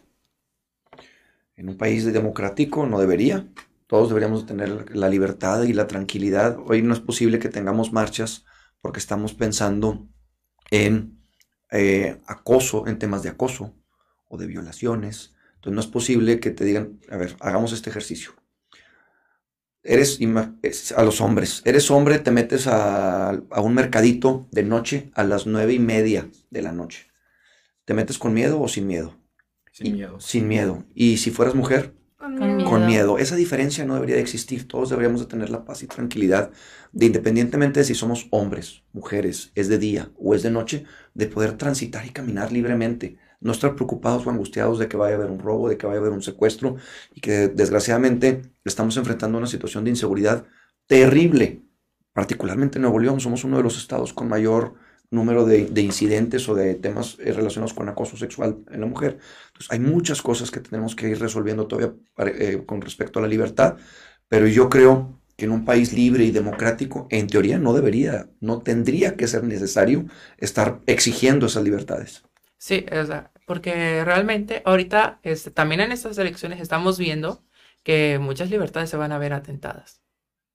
En 1.55 1.69
un 1.69 1.77
país 1.77 2.05
democrático 2.05 2.85
no 2.85 2.99
debería. 2.99 3.47
Todos 3.87 4.09
deberíamos 4.09 4.45
tener 4.45 4.95
la 4.95 5.09
libertad 5.09 5.63
y 5.63 5.73
la 5.73 5.87
tranquilidad. 5.87 6.57
Hoy 6.65 6.81
no 6.81 6.93
es 6.93 6.99
posible 6.99 7.39
que 7.39 7.49
tengamos 7.49 7.93
marchas 7.93 8.45
porque 8.81 8.99
estamos 8.99 9.33
pensando 9.33 10.07
en 10.69 11.21
eh, 11.71 12.17
acoso, 12.27 12.87
en 12.87 12.99
temas 12.99 13.23
de 13.23 13.29
acoso 13.29 13.73
o 14.27 14.37
de 14.37 14.47
violaciones. 14.47 15.35
Entonces 15.55 15.73
no 15.73 15.81
es 15.81 15.87
posible 15.87 16.39
que 16.39 16.51
te 16.51 16.65
digan, 16.65 16.99
a 17.09 17.17
ver, 17.17 17.35
hagamos 17.39 17.71
este 17.71 17.89
ejercicio. 17.89 18.33
Eres 19.87 20.19
a 20.95 21.03
los 21.03 21.21
hombres, 21.21 21.61
eres 21.63 21.89
hombre, 21.89 22.19
te 22.19 22.29
metes 22.29 22.67
a, 22.67 23.29
a, 23.29 23.61
un 23.61 23.73
mercadito 23.73 24.45
de 24.51 24.63
noche 24.63 25.11
a 25.13 25.23
las 25.23 25.47
nueve 25.47 25.73
y 25.73 25.79
media 25.79 26.29
de 26.49 26.61
la 26.61 26.73
noche. 26.73 27.07
¿Te 27.85 27.93
metes 27.93 28.17
con 28.17 28.33
miedo 28.33 28.59
o 28.59 28.67
sin 28.67 28.85
miedo? 28.85 29.15
Sin 29.71 29.87
y, 29.87 29.93
miedo. 29.93 30.19
Sin 30.19 30.47
miedo. 30.49 30.83
¿Y 30.93 31.17
si 31.17 31.31
fueras 31.31 31.55
mujer? 31.55 31.93
Con 32.17 32.35
miedo. 32.35 32.69
Con 32.69 32.85
miedo. 32.85 33.17
Esa 33.17 33.37
diferencia 33.37 33.85
no 33.85 33.93
debería 33.93 34.17
de 34.17 34.21
existir. 34.21 34.67
Todos 34.67 34.89
deberíamos 34.89 35.21
de 35.21 35.27
tener 35.27 35.49
la 35.49 35.63
paz 35.63 35.83
y 35.83 35.87
tranquilidad 35.87 36.51
de 36.91 37.05
independientemente 37.05 37.79
de 37.79 37.85
si 37.85 37.95
somos 37.95 38.27
hombres, 38.31 38.83
mujeres, 38.91 39.51
es 39.55 39.69
de 39.69 39.77
día 39.77 40.11
o 40.17 40.35
es 40.35 40.43
de 40.43 40.51
noche, 40.51 40.83
de 41.13 41.27
poder 41.27 41.53
transitar 41.53 42.05
y 42.05 42.09
caminar 42.09 42.51
libremente 42.51 43.17
no 43.39 43.51
estar 43.51 43.75
preocupados 43.75 44.25
o 44.25 44.29
angustiados 44.29 44.79
de 44.79 44.87
que 44.87 44.97
vaya 44.97 45.15
a 45.15 45.17
haber 45.17 45.31
un 45.31 45.39
robo, 45.39 45.69
de 45.69 45.77
que 45.77 45.85
vaya 45.87 45.99
a 45.99 46.01
haber 46.01 46.13
un 46.13 46.23
secuestro 46.23 46.77
y 47.13 47.21
que 47.21 47.47
desgraciadamente 47.47 48.41
estamos 48.65 48.97
enfrentando 48.97 49.37
una 49.37 49.47
situación 49.47 49.83
de 49.83 49.91
inseguridad 49.91 50.45
terrible. 50.87 51.63
Particularmente 52.13 52.77
en 52.77 52.83
Nuevo 52.83 52.99
León 52.99 53.19
somos 53.19 53.43
uno 53.43 53.57
de 53.57 53.63
los 53.63 53.77
estados 53.77 54.13
con 54.13 54.27
mayor 54.27 54.75
número 55.09 55.45
de, 55.45 55.65
de 55.65 55.81
incidentes 55.81 56.49
o 56.49 56.55
de 56.55 56.75
temas 56.75 57.17
eh, 57.19 57.31
relacionados 57.31 57.73
con 57.73 57.87
acoso 57.89 58.17
sexual 58.17 58.57
en 58.71 58.81
la 58.81 58.87
mujer. 58.87 59.19
Entonces 59.47 59.71
hay 59.71 59.79
muchas 59.79 60.21
cosas 60.21 60.51
que 60.51 60.59
tenemos 60.59 60.95
que 60.95 61.09
ir 61.09 61.19
resolviendo 61.19 61.67
todavía 61.67 61.93
eh, 62.17 62.63
con 62.65 62.81
respecto 62.81 63.19
a 63.19 63.21
la 63.21 63.27
libertad, 63.27 63.77
pero 64.27 64.47
yo 64.47 64.69
creo 64.69 65.21
que 65.37 65.45
en 65.45 65.51
un 65.51 65.65
país 65.65 65.93
libre 65.93 66.25
y 66.25 66.31
democrático, 66.31 67.07
en 67.11 67.27
teoría 67.27 67.59
no 67.59 67.73
debería, 67.73 68.29
no 68.41 68.61
tendría 68.61 69.15
que 69.15 69.27
ser 69.27 69.43
necesario 69.43 70.05
estar 70.37 70.81
exigiendo 70.87 71.45
esas 71.45 71.63
libertades. 71.63 72.23
Sí, 72.57 72.85
o 72.91 73.05
sea, 73.05 73.31
porque 73.45 74.03
realmente 74.03 74.61
ahorita 74.65 75.19
este, 75.23 75.51
también 75.51 75.81
en 75.81 75.91
estas 75.91 76.17
elecciones 76.17 76.59
estamos 76.59 76.97
viendo 76.97 77.43
que 77.83 78.19
muchas 78.19 78.49
libertades 78.49 78.89
se 78.89 78.97
van 78.97 79.11
a 79.11 79.19
ver 79.19 79.33
atentadas 79.33 80.01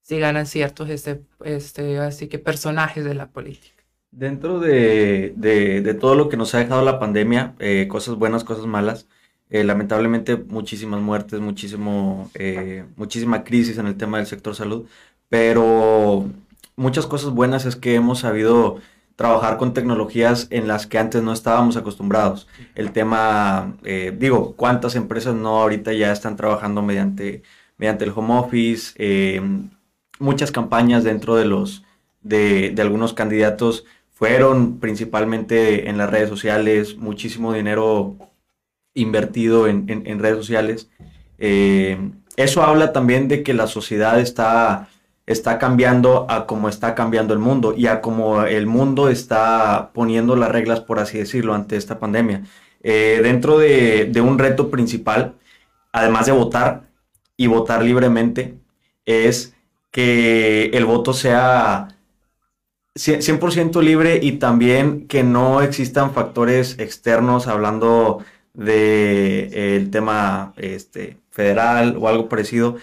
si 0.02 0.18
ganan 0.20 0.46
ciertos 0.46 0.90
este, 0.90 1.24
este, 1.44 1.98
así 2.00 2.28
que 2.28 2.38
personajes 2.40 3.04
de 3.04 3.14
la 3.14 3.30
política. 3.32 3.84
Dentro 4.10 4.60
de, 4.60 5.32
de- 5.36 5.80
de 5.80 5.94
todo 5.94 6.14
lo 6.14 6.28
que 6.28 6.36
nos 6.36 6.54
ha 6.54 6.58
dejado 6.58 6.82
la 6.84 6.98
pandemia, 6.98 7.54
eh, 7.58 7.88
cosas 7.88 8.16
buenas, 8.16 8.44
cosas 8.44 8.66
malas, 8.66 9.08
eh, 9.48 9.64
lamentablemente 9.64 10.36
muchísimas 10.36 11.00
muertes, 11.00 11.40
muchísimo, 11.40 12.30
eh, 12.34 12.84
muchísima 12.96 13.42
crisis 13.44 13.78
en 13.78 13.86
el 13.86 13.96
tema 13.96 14.18
del 14.18 14.26
sector 14.26 14.54
salud, 14.54 14.86
pero 15.30 16.28
muchas 16.76 17.06
cosas 17.06 17.30
buenas 17.30 17.64
es 17.64 17.76
que 17.76 17.94
hemos 17.94 18.18
sabido 18.20 18.80
trabajar 19.22 19.56
con 19.56 19.72
tecnologías 19.72 20.48
en 20.50 20.66
las 20.66 20.88
que 20.88 20.98
antes 20.98 21.22
no 21.22 21.32
estábamos 21.32 21.76
acostumbrados. 21.76 22.48
El 22.74 22.90
tema, 22.90 23.76
eh, 23.84 24.12
digo, 24.18 24.54
cuántas 24.56 24.96
empresas 24.96 25.32
no 25.36 25.60
ahorita 25.62 25.92
ya 25.92 26.10
están 26.10 26.34
trabajando 26.34 26.82
mediante, 26.82 27.44
mediante 27.78 28.04
el 28.04 28.12
home 28.16 28.34
office, 28.36 28.94
eh, 28.96 29.40
muchas 30.18 30.50
campañas 30.50 31.04
dentro 31.04 31.36
de 31.36 31.44
los 31.44 31.84
de, 32.22 32.70
de 32.74 32.82
algunos 32.82 33.14
candidatos 33.14 33.84
fueron 34.10 34.80
principalmente 34.80 35.88
en 35.88 35.98
las 35.98 36.10
redes 36.10 36.28
sociales, 36.28 36.96
muchísimo 36.96 37.52
dinero 37.52 38.16
invertido 38.94 39.68
en, 39.68 39.84
en- 39.88 40.18
redes 40.18 40.38
sociales. 40.38 40.90
Eh, 41.38 42.10
eso 42.36 42.62
habla 42.64 42.92
también 42.92 43.28
de 43.28 43.44
que 43.44 43.54
la 43.54 43.68
sociedad 43.68 44.18
está, 44.18 44.88
está 45.26 45.58
cambiando 45.58 46.26
a 46.28 46.46
como 46.46 46.68
está 46.68 46.94
cambiando 46.94 47.32
el 47.34 47.40
mundo 47.40 47.74
y 47.76 47.86
a 47.86 48.00
como 48.00 48.42
el 48.44 48.66
mundo 48.66 49.08
está 49.08 49.90
poniendo 49.94 50.36
las 50.36 50.50
reglas, 50.50 50.80
por 50.80 50.98
así 50.98 51.18
decirlo, 51.18 51.54
ante 51.54 51.76
esta 51.76 51.98
pandemia. 51.98 52.42
Eh, 52.82 53.20
dentro 53.22 53.58
de, 53.58 54.12
un 54.22 54.38
reto 54.38 54.70
principal, 54.70 55.34
además 55.92 56.26
de 56.26 56.32
votar 56.32 56.90
y 57.36 57.46
votar 57.46 57.84
libremente, 57.84 58.58
es 59.06 59.54
que 59.90 60.66
el 60.74 60.84
voto 60.84 61.12
sea 61.12 61.88
100% 62.94 63.82
libre 63.82 64.18
y 64.22 64.32
también 64.32 65.06
que 65.08 65.22
no 65.22 65.62
existan 65.62 66.12
factores 66.12 66.78
externos 66.78 67.46
hablando 67.46 68.24
de 68.54 69.48
eh, 69.52 69.88
tema 69.90 70.52
este, 70.56 71.18
federal 71.30 71.96
o 71.98 72.08
algo 72.08 72.28
parecido 72.28 72.76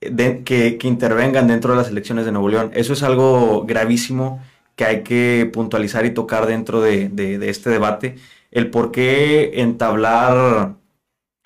que, 0.00 0.78
intervengan 0.82 1.46
dentro 1.48 1.72
de 1.72 1.78
las 1.78 1.88
elecciones 1.88 2.24
de 2.24 2.32
Nuevo 2.32 2.48
León. 2.48 2.70
Eso 2.74 2.92
es 2.92 3.02
algo 3.02 3.64
gravísimo 3.66 4.42
que 4.76 4.84
hay 4.84 5.02
que 5.02 5.50
puntualizar 5.52 6.06
y 6.06 6.10
tocar 6.10 6.46
dentro 6.46 6.80
de, 6.80 7.38
este 7.48 7.70
debate. 7.70 8.16
El 8.50 8.70
por 8.70 8.92
qué 8.92 9.60
entablar 9.60 10.74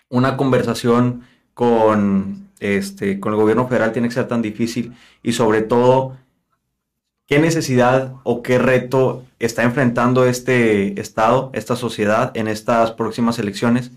una 0.09 0.37
conversación 0.37 1.23
con, 1.55 2.49
este, 2.61 3.21
con 3.21 3.33
el 3.33 3.41
gobierno 3.41 3.67
federal 3.67 3.93
tiene 3.93 4.09
que 4.09 4.15
ser 4.15 4.29
tan 4.29 4.43
difícil 4.43 4.95
y 5.23 5.33
sobre 5.33 5.63
todo 5.63 6.17
¿Qué 7.27 7.39
necesidad 7.39 8.17
o 8.23 8.43
qué 8.43 8.59
reto 8.59 9.25
está 9.39 9.63
enfrentando 9.63 10.27
este 10.27 11.01
Estado, 11.01 11.51
esta 11.55 11.75
sociedad 11.75 12.31
en 12.35 12.49
estas 12.49 12.93
próximas 12.93 13.39
elecciones 13.39 13.93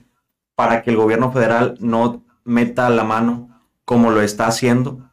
para 0.55 0.81
que 0.81 0.91
el 0.91 0.95
gobierno 0.95 1.33
federal 1.33 1.75
no 1.81 2.23
meta 2.45 2.89
la 2.89 3.03
mano 3.03 3.56
como 3.87 4.11
lo 4.11 4.21
está 4.21 4.47
haciendo 4.47 5.09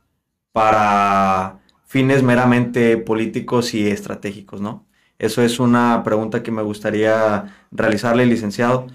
para 0.50 1.60
fines 1.84 2.24
meramente 2.24 2.96
políticos 2.96 3.72
y 3.72 3.88
estratégicos, 3.88 4.60
¿no? 4.60 4.84
Eso 5.20 5.42
es 5.42 5.60
una 5.60 6.02
pregunta 6.02 6.42
que 6.42 6.50
me 6.50 6.62
gustaría 6.62 7.54
realizarle, 7.70 8.26
licenciado. 8.26 8.88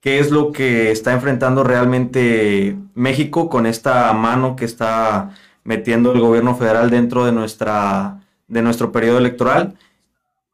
¿Qué 0.00 0.20
es 0.20 0.30
lo 0.30 0.52
que 0.52 0.90
está 0.90 1.12
enfrentando 1.12 1.64
realmente 1.64 2.78
México 2.94 3.50
con 3.50 3.66
esta 3.66 4.10
mano 4.14 4.56
que 4.56 4.64
está 4.64 5.34
metiendo 5.64 6.12
el 6.12 6.20
gobierno 6.20 6.54
federal 6.54 6.88
dentro 6.88 7.26
de 7.26 7.32
nuestra 7.32 8.22
de 8.48 8.62
nuestro 8.62 8.90
periodo 8.90 9.18
electoral 9.18 9.74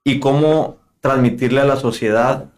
y 0.02 0.18
cómo 0.18 0.78
transmitirle 1.00 1.60
a 1.60 1.66
la 1.66 1.76
sociedad 1.76 2.50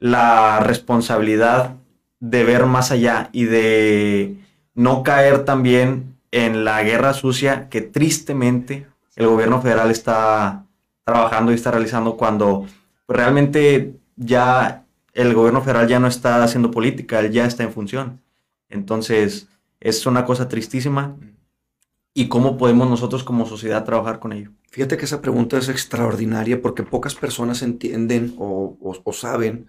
la 0.00 0.58
responsabilidad 0.58 1.76
de 2.18 2.42
ver 2.42 2.66
más 2.66 2.90
allá 2.90 3.28
y 3.30 3.44
de 3.44 4.45
no 4.76 5.02
caer 5.02 5.44
también 5.44 6.16
en 6.30 6.64
la 6.64 6.82
guerra 6.84 7.14
sucia 7.14 7.68
que 7.68 7.80
tristemente 7.80 8.86
el 9.16 9.26
gobierno 9.26 9.60
federal 9.60 9.90
está 9.90 10.66
trabajando 11.04 11.50
y 11.50 11.54
está 11.56 11.70
realizando 11.72 12.16
cuando 12.16 12.66
realmente 13.08 13.96
ya 14.16 14.84
el 15.14 15.34
gobierno 15.34 15.62
federal 15.62 15.88
ya 15.88 15.98
no 15.98 16.06
está 16.06 16.44
haciendo 16.44 16.70
política, 16.70 17.20
él 17.20 17.32
ya 17.32 17.46
está 17.46 17.62
en 17.62 17.72
función. 17.72 18.20
Entonces, 18.68 19.48
es 19.80 20.04
una 20.06 20.24
cosa 20.24 20.46
tristísima 20.48 21.16
y 22.12 22.28
cómo 22.28 22.58
podemos 22.58 22.88
nosotros 22.90 23.24
como 23.24 23.46
sociedad 23.46 23.84
trabajar 23.84 24.18
con 24.18 24.32
ello. 24.32 24.50
Fíjate 24.70 24.98
que 24.98 25.06
esa 25.06 25.22
pregunta 25.22 25.56
es 25.56 25.68
extraordinaria 25.70 26.60
porque 26.60 26.82
pocas 26.82 27.14
personas 27.14 27.62
entienden 27.62 28.34
o- 28.38 28.76
o 29.04 29.12
saben 29.12 29.68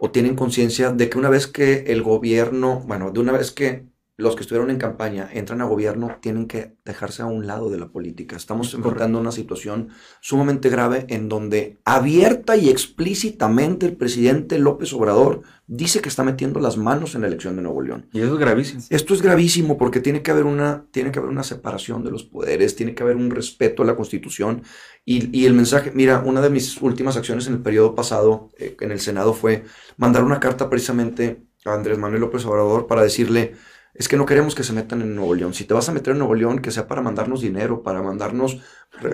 o 0.00 0.10
tienen 0.10 0.34
conciencia 0.34 0.90
de 0.90 1.08
que 1.08 1.18
una 1.18 1.28
vez 1.28 1.46
que 1.46 1.84
el 1.92 2.02
gobierno, 2.02 2.80
bueno, 2.80 3.12
de 3.12 3.20
una 3.20 3.32
vez 3.32 3.52
que 3.52 3.86
los 4.16 4.36
que 4.36 4.42
estuvieron 4.42 4.70
en 4.70 4.78
campaña 4.78 5.28
entran 5.32 5.60
a 5.60 5.64
gobierno, 5.64 6.18
tienen 6.20 6.46
que 6.46 6.76
dejarse 6.84 7.22
a 7.22 7.26
un 7.26 7.48
lado 7.48 7.68
de 7.68 7.78
la 7.78 7.88
política. 7.88 8.36
Estamos 8.36 8.72
enfrentando 8.72 9.18
una 9.18 9.32
situación 9.32 9.88
sumamente 10.20 10.68
grave 10.68 11.04
en 11.08 11.28
donde 11.28 11.78
abierta 11.84 12.56
y 12.56 12.68
explícitamente 12.68 13.86
el 13.86 13.96
presidente 13.96 14.58
López 14.58 14.92
Obrador 14.92 15.42
dice 15.66 16.00
que 16.00 16.08
está 16.08 16.22
metiendo 16.22 16.60
las 16.60 16.76
manos 16.76 17.16
en 17.16 17.22
la 17.22 17.26
elección 17.26 17.56
de 17.56 17.62
Nuevo 17.62 17.82
León. 17.82 18.06
Y 18.12 18.20
eso 18.20 18.34
es 18.34 18.38
gravísimo. 18.38 18.82
Esto 18.88 19.14
es 19.14 19.22
gravísimo 19.22 19.76
porque 19.76 20.00
tiene 20.00 20.22
que 20.22 20.30
haber 20.30 20.44
una, 20.44 20.86
tiene 20.92 21.10
que 21.10 21.18
haber 21.18 21.32
una 21.32 21.42
separación 21.42 22.04
de 22.04 22.12
los 22.12 22.22
poderes, 22.22 22.76
tiene 22.76 22.94
que 22.94 23.02
haber 23.02 23.16
un 23.16 23.32
respeto 23.32 23.82
a 23.82 23.86
la 23.86 23.96
Constitución. 23.96 24.62
Y, 25.04 25.36
y 25.36 25.46
el 25.46 25.54
mensaje, 25.54 25.90
mira, 25.92 26.22
una 26.24 26.40
de 26.40 26.50
mis 26.50 26.80
últimas 26.80 27.16
acciones 27.16 27.48
en 27.48 27.54
el 27.54 27.62
periodo 27.62 27.96
pasado 27.96 28.50
eh, 28.58 28.76
en 28.78 28.92
el 28.92 29.00
Senado 29.00 29.34
fue 29.34 29.64
mandar 29.96 30.22
una 30.22 30.38
carta 30.38 30.70
precisamente 30.70 31.42
a 31.64 31.74
Andrés 31.74 31.98
Manuel 31.98 32.20
López 32.20 32.44
Obrador 32.44 32.86
para 32.86 33.02
decirle, 33.02 33.54
es 33.94 34.08
que 34.08 34.16
no 34.16 34.26
queremos 34.26 34.56
que 34.56 34.64
se 34.64 34.72
metan 34.72 35.02
en 35.02 35.14
Nuevo 35.14 35.34
León. 35.34 35.54
Si 35.54 35.64
te 35.64 35.72
vas 35.72 35.88
a 35.88 35.92
meter 35.92 36.12
en 36.12 36.18
Nuevo 36.18 36.34
León, 36.34 36.58
que 36.58 36.72
sea 36.72 36.88
para 36.88 37.00
mandarnos 37.00 37.40
dinero, 37.40 37.82
para 37.82 38.02
mandarnos 38.02 38.58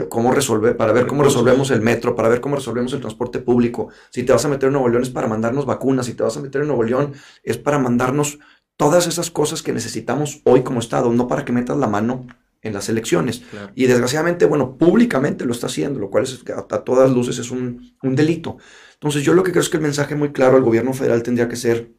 cómo 0.09 0.33
resolver, 0.33 0.77
para 0.77 0.93
ver 0.93 1.07
cómo 1.07 1.23
resolvemos 1.23 1.71
el 1.71 1.83
metro, 1.83 2.17
para 2.17 2.31
ver 2.31 2.41
cómo 2.41 2.57
resolvemos 2.57 2.93
el 2.95 3.01
transporte 3.01 3.41
público. 3.41 3.89
Si 4.09 4.23
te 4.23 4.33
vas 4.33 4.45
a 4.47 4.49
meter 4.49 4.69
en 4.69 4.73
Nuevo 4.73 4.89
León 4.89 5.03
es 5.03 5.11
para 5.11 5.29
mandarnos 5.29 5.67
vacunas. 5.67 6.07
Si 6.07 6.15
te 6.15 6.23
vas 6.23 6.37
a 6.39 6.41
meter 6.41 6.63
en 6.63 6.69
Nuevo 6.69 6.83
León 6.83 7.13
es 7.43 7.59
para 7.59 7.79
mandarnos 7.79 8.39
todas 8.77 9.07
esas 9.07 9.31
cosas 9.31 9.63
que 9.63 9.75
necesitamos 9.75 10.41
hoy 10.45 10.63
como 10.63 10.81
Estado, 10.81 11.13
no 11.13 11.29
para 11.29 11.45
que 11.45 11.53
metas 11.53 11.77
la 11.77 11.87
mano 11.87 12.27
en 12.63 12.73
las 12.73 12.89
elecciones. 12.89 13.41
Claro. 13.51 13.73
Y 13.75 13.87
desgraciadamente, 13.87 14.47
bueno, 14.47 14.79
públicamente 14.79 15.45
lo 15.45 15.53
está 15.53 15.67
haciendo, 15.67 16.01
lo 16.01 16.09
cual 16.09 16.25
es, 16.25 16.43
a, 16.51 16.75
a 16.75 16.85
todas 16.85 17.11
luces 17.11 17.39
es 17.39 17.51
un, 17.51 17.97
un 18.03 18.17
delito. 18.17 18.57
Entonces 18.95 19.23
yo 19.23 19.35
lo 19.35 19.43
que 19.43 19.51
creo 19.51 19.63
es 19.63 19.69
que 19.69 19.77
el 19.77 19.83
mensaje 19.83 20.15
muy 20.15 20.33
claro 20.33 20.57
al 20.57 20.63
gobierno 20.63 20.95
federal 20.95 21.23
tendría 21.23 21.49
que 21.49 21.57
ser 21.57 21.93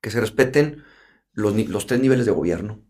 que 0.00 0.10
se 0.10 0.20
respeten 0.20 0.84
los, 1.32 1.86
tres 1.86 2.00
niveles 2.00 2.26
de 2.26 2.32
gobierno, 2.32 2.82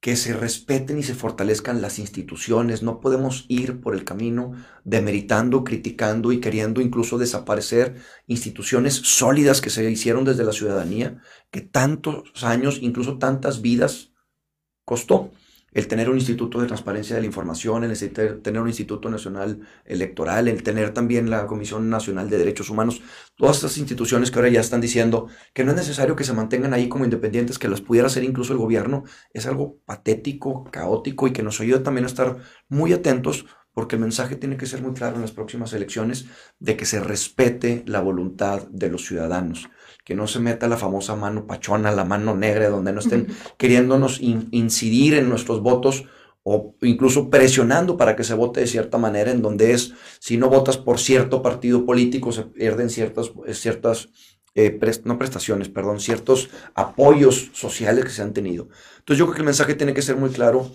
que 0.00 0.16
se 0.16 0.34
respeten 0.34 0.98
y 0.98 1.02
se 1.02 1.14
fortalezcan 1.14 1.80
las 1.80 1.98
instituciones. 1.98 2.82
No 2.82 3.00
podemos 3.00 3.46
ir 3.48 3.80
por 3.80 3.94
el 3.94 4.04
camino 4.04 4.52
demeritando, 4.84 5.64
criticando 5.64 6.30
y 6.32 6.40
queriendo 6.40 6.80
incluso 6.80 7.16
desaparecer 7.16 7.96
instituciones 8.26 8.94
sólidas 8.94 9.60
que 9.60 9.70
se 9.70 9.90
hicieron 9.90 10.24
desde 10.24 10.44
la 10.44 10.52
ciudadanía, 10.52 11.22
que 11.50 11.62
tantos 11.62 12.44
años, 12.44 12.78
incluso 12.82 13.18
tantas 13.18 13.62
vidas 13.62 14.12
costó 14.84 15.30
el 15.74 15.88
tener 15.88 16.08
un 16.08 16.16
instituto 16.16 16.60
de 16.60 16.66
transparencia 16.66 17.16
de 17.16 17.22
la 17.22 17.26
información, 17.26 17.84
el 17.84 17.98
tener 18.42 18.62
un 18.62 18.68
instituto 18.68 19.10
nacional 19.10 19.60
electoral, 19.84 20.48
el 20.48 20.62
tener 20.62 20.94
también 20.94 21.28
la 21.28 21.46
Comisión 21.46 21.90
Nacional 21.90 22.30
de 22.30 22.38
Derechos 22.38 22.70
Humanos, 22.70 23.02
todas 23.36 23.56
estas 23.56 23.76
instituciones 23.76 24.30
que 24.30 24.38
ahora 24.38 24.50
ya 24.50 24.60
están 24.60 24.80
diciendo 24.80 25.28
que 25.52 25.64
no 25.64 25.72
es 25.72 25.76
necesario 25.76 26.16
que 26.16 26.24
se 26.24 26.32
mantengan 26.32 26.72
ahí 26.72 26.88
como 26.88 27.04
independientes, 27.04 27.58
que 27.58 27.68
las 27.68 27.80
pudiera 27.80 28.06
hacer 28.06 28.24
incluso 28.24 28.52
el 28.52 28.58
gobierno, 28.58 29.04
es 29.32 29.46
algo 29.46 29.78
patético, 29.84 30.64
caótico 30.70 31.26
y 31.26 31.32
que 31.32 31.42
nos 31.42 31.60
ayuda 31.60 31.82
también 31.82 32.04
a 32.04 32.08
estar 32.08 32.38
muy 32.68 32.92
atentos 32.92 33.46
porque 33.74 33.96
el 33.96 34.02
mensaje 34.02 34.36
tiene 34.36 34.56
que 34.56 34.66
ser 34.66 34.80
muy 34.80 34.94
claro 34.94 35.16
en 35.16 35.22
las 35.22 35.32
próximas 35.32 35.72
elecciones 35.72 36.26
de 36.60 36.76
que 36.76 36.86
se 36.86 37.00
respete 37.00 37.82
la 37.86 38.00
voluntad 38.00 38.68
de 38.68 38.88
los 38.88 39.04
ciudadanos, 39.04 39.68
que 40.04 40.14
no 40.14 40.26
se 40.26 40.38
meta 40.38 40.68
la 40.68 40.76
famosa 40.76 41.16
mano 41.16 41.46
pachona, 41.46 41.90
la 41.90 42.04
mano 42.04 42.36
negra, 42.36 42.68
donde 42.68 42.92
no 42.92 43.00
estén 43.00 43.26
queriéndonos 43.56 44.20
in- 44.20 44.48
incidir 44.52 45.14
en 45.14 45.28
nuestros 45.28 45.60
votos 45.60 46.04
o 46.42 46.74
incluso 46.82 47.30
presionando 47.30 47.96
para 47.96 48.14
que 48.16 48.22
se 48.22 48.34
vote 48.34 48.60
de 48.60 48.66
cierta 48.66 48.98
manera, 48.98 49.30
en 49.30 49.40
donde 49.40 49.72
es, 49.72 49.94
si 50.20 50.36
no 50.36 50.50
votas 50.50 50.76
por 50.76 50.98
cierto 51.00 51.40
partido 51.40 51.86
político, 51.86 52.32
se 52.32 52.42
pierden 52.42 52.90
ciertas, 52.90 53.32
eh, 53.46 53.54
ciertas 53.54 54.10
eh, 54.54 54.78
no 55.04 55.18
prestaciones, 55.18 55.68
perdón, 55.70 56.00
ciertos 56.00 56.50
apoyos 56.74 57.50
sociales 57.54 58.04
que 58.04 58.10
se 58.10 58.22
han 58.22 58.34
tenido. 58.34 58.68
Entonces 58.98 59.18
yo 59.18 59.24
creo 59.24 59.34
que 59.34 59.40
el 59.40 59.46
mensaje 59.46 59.74
tiene 59.74 59.94
que 59.94 60.02
ser 60.02 60.16
muy 60.16 60.30
claro, 60.30 60.70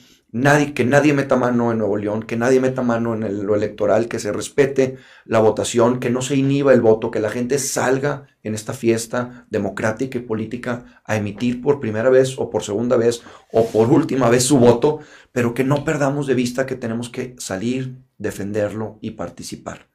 que 0.76 0.86
nadie 0.86 1.14
meta 1.14 1.36
mano 1.36 1.72
en 1.72 1.80
Nuevo 1.80 1.98
León, 1.98 2.24
que 2.24 2.36
nadie 2.38 2.60
meta 2.60 2.82
mano 2.84 3.16
en 3.16 3.24
el- 3.24 3.42
lo 3.42 3.56
electoral, 3.56 4.08
que 4.08 4.20
se 4.20 4.32
respete 4.32 4.98
la 5.26 5.40
votación, 5.40 6.00
que 6.00 6.10
no 6.12 6.22
se 6.22 6.36
inhiba 6.36 6.74
el 6.74 6.82
voto, 6.82 7.10
que 7.10 7.20
la 7.20 7.30
gente 7.32 7.58
salga 7.58 8.28
en 8.44 8.54
esta 8.54 8.74
fiesta 8.74 9.48
democrática 9.50 10.18
y 10.18 10.22
política 10.22 11.02
a 11.04 11.16
emitir 11.16 11.62
por 11.62 11.80
primera 11.80 12.10
vez 12.10 12.38
o 12.38 12.50
por 12.50 12.64
segunda 12.64 12.96
vez 12.96 13.24
o 13.52 13.68
por 13.72 13.90
última 13.92 14.30
vez 14.30 14.44
su 14.44 14.60
voto, 14.60 15.00
pero 15.32 15.54
que 15.54 15.64
no 15.64 15.84
perdamos 15.84 16.28
de 16.28 16.36
vista 16.36 16.66
que 16.66 16.76
tenemos 16.76 17.10
que 17.10 17.36
salir, 17.40 17.98
defenderlo 18.18 19.00
y 19.02 19.12
participar. 19.12 19.90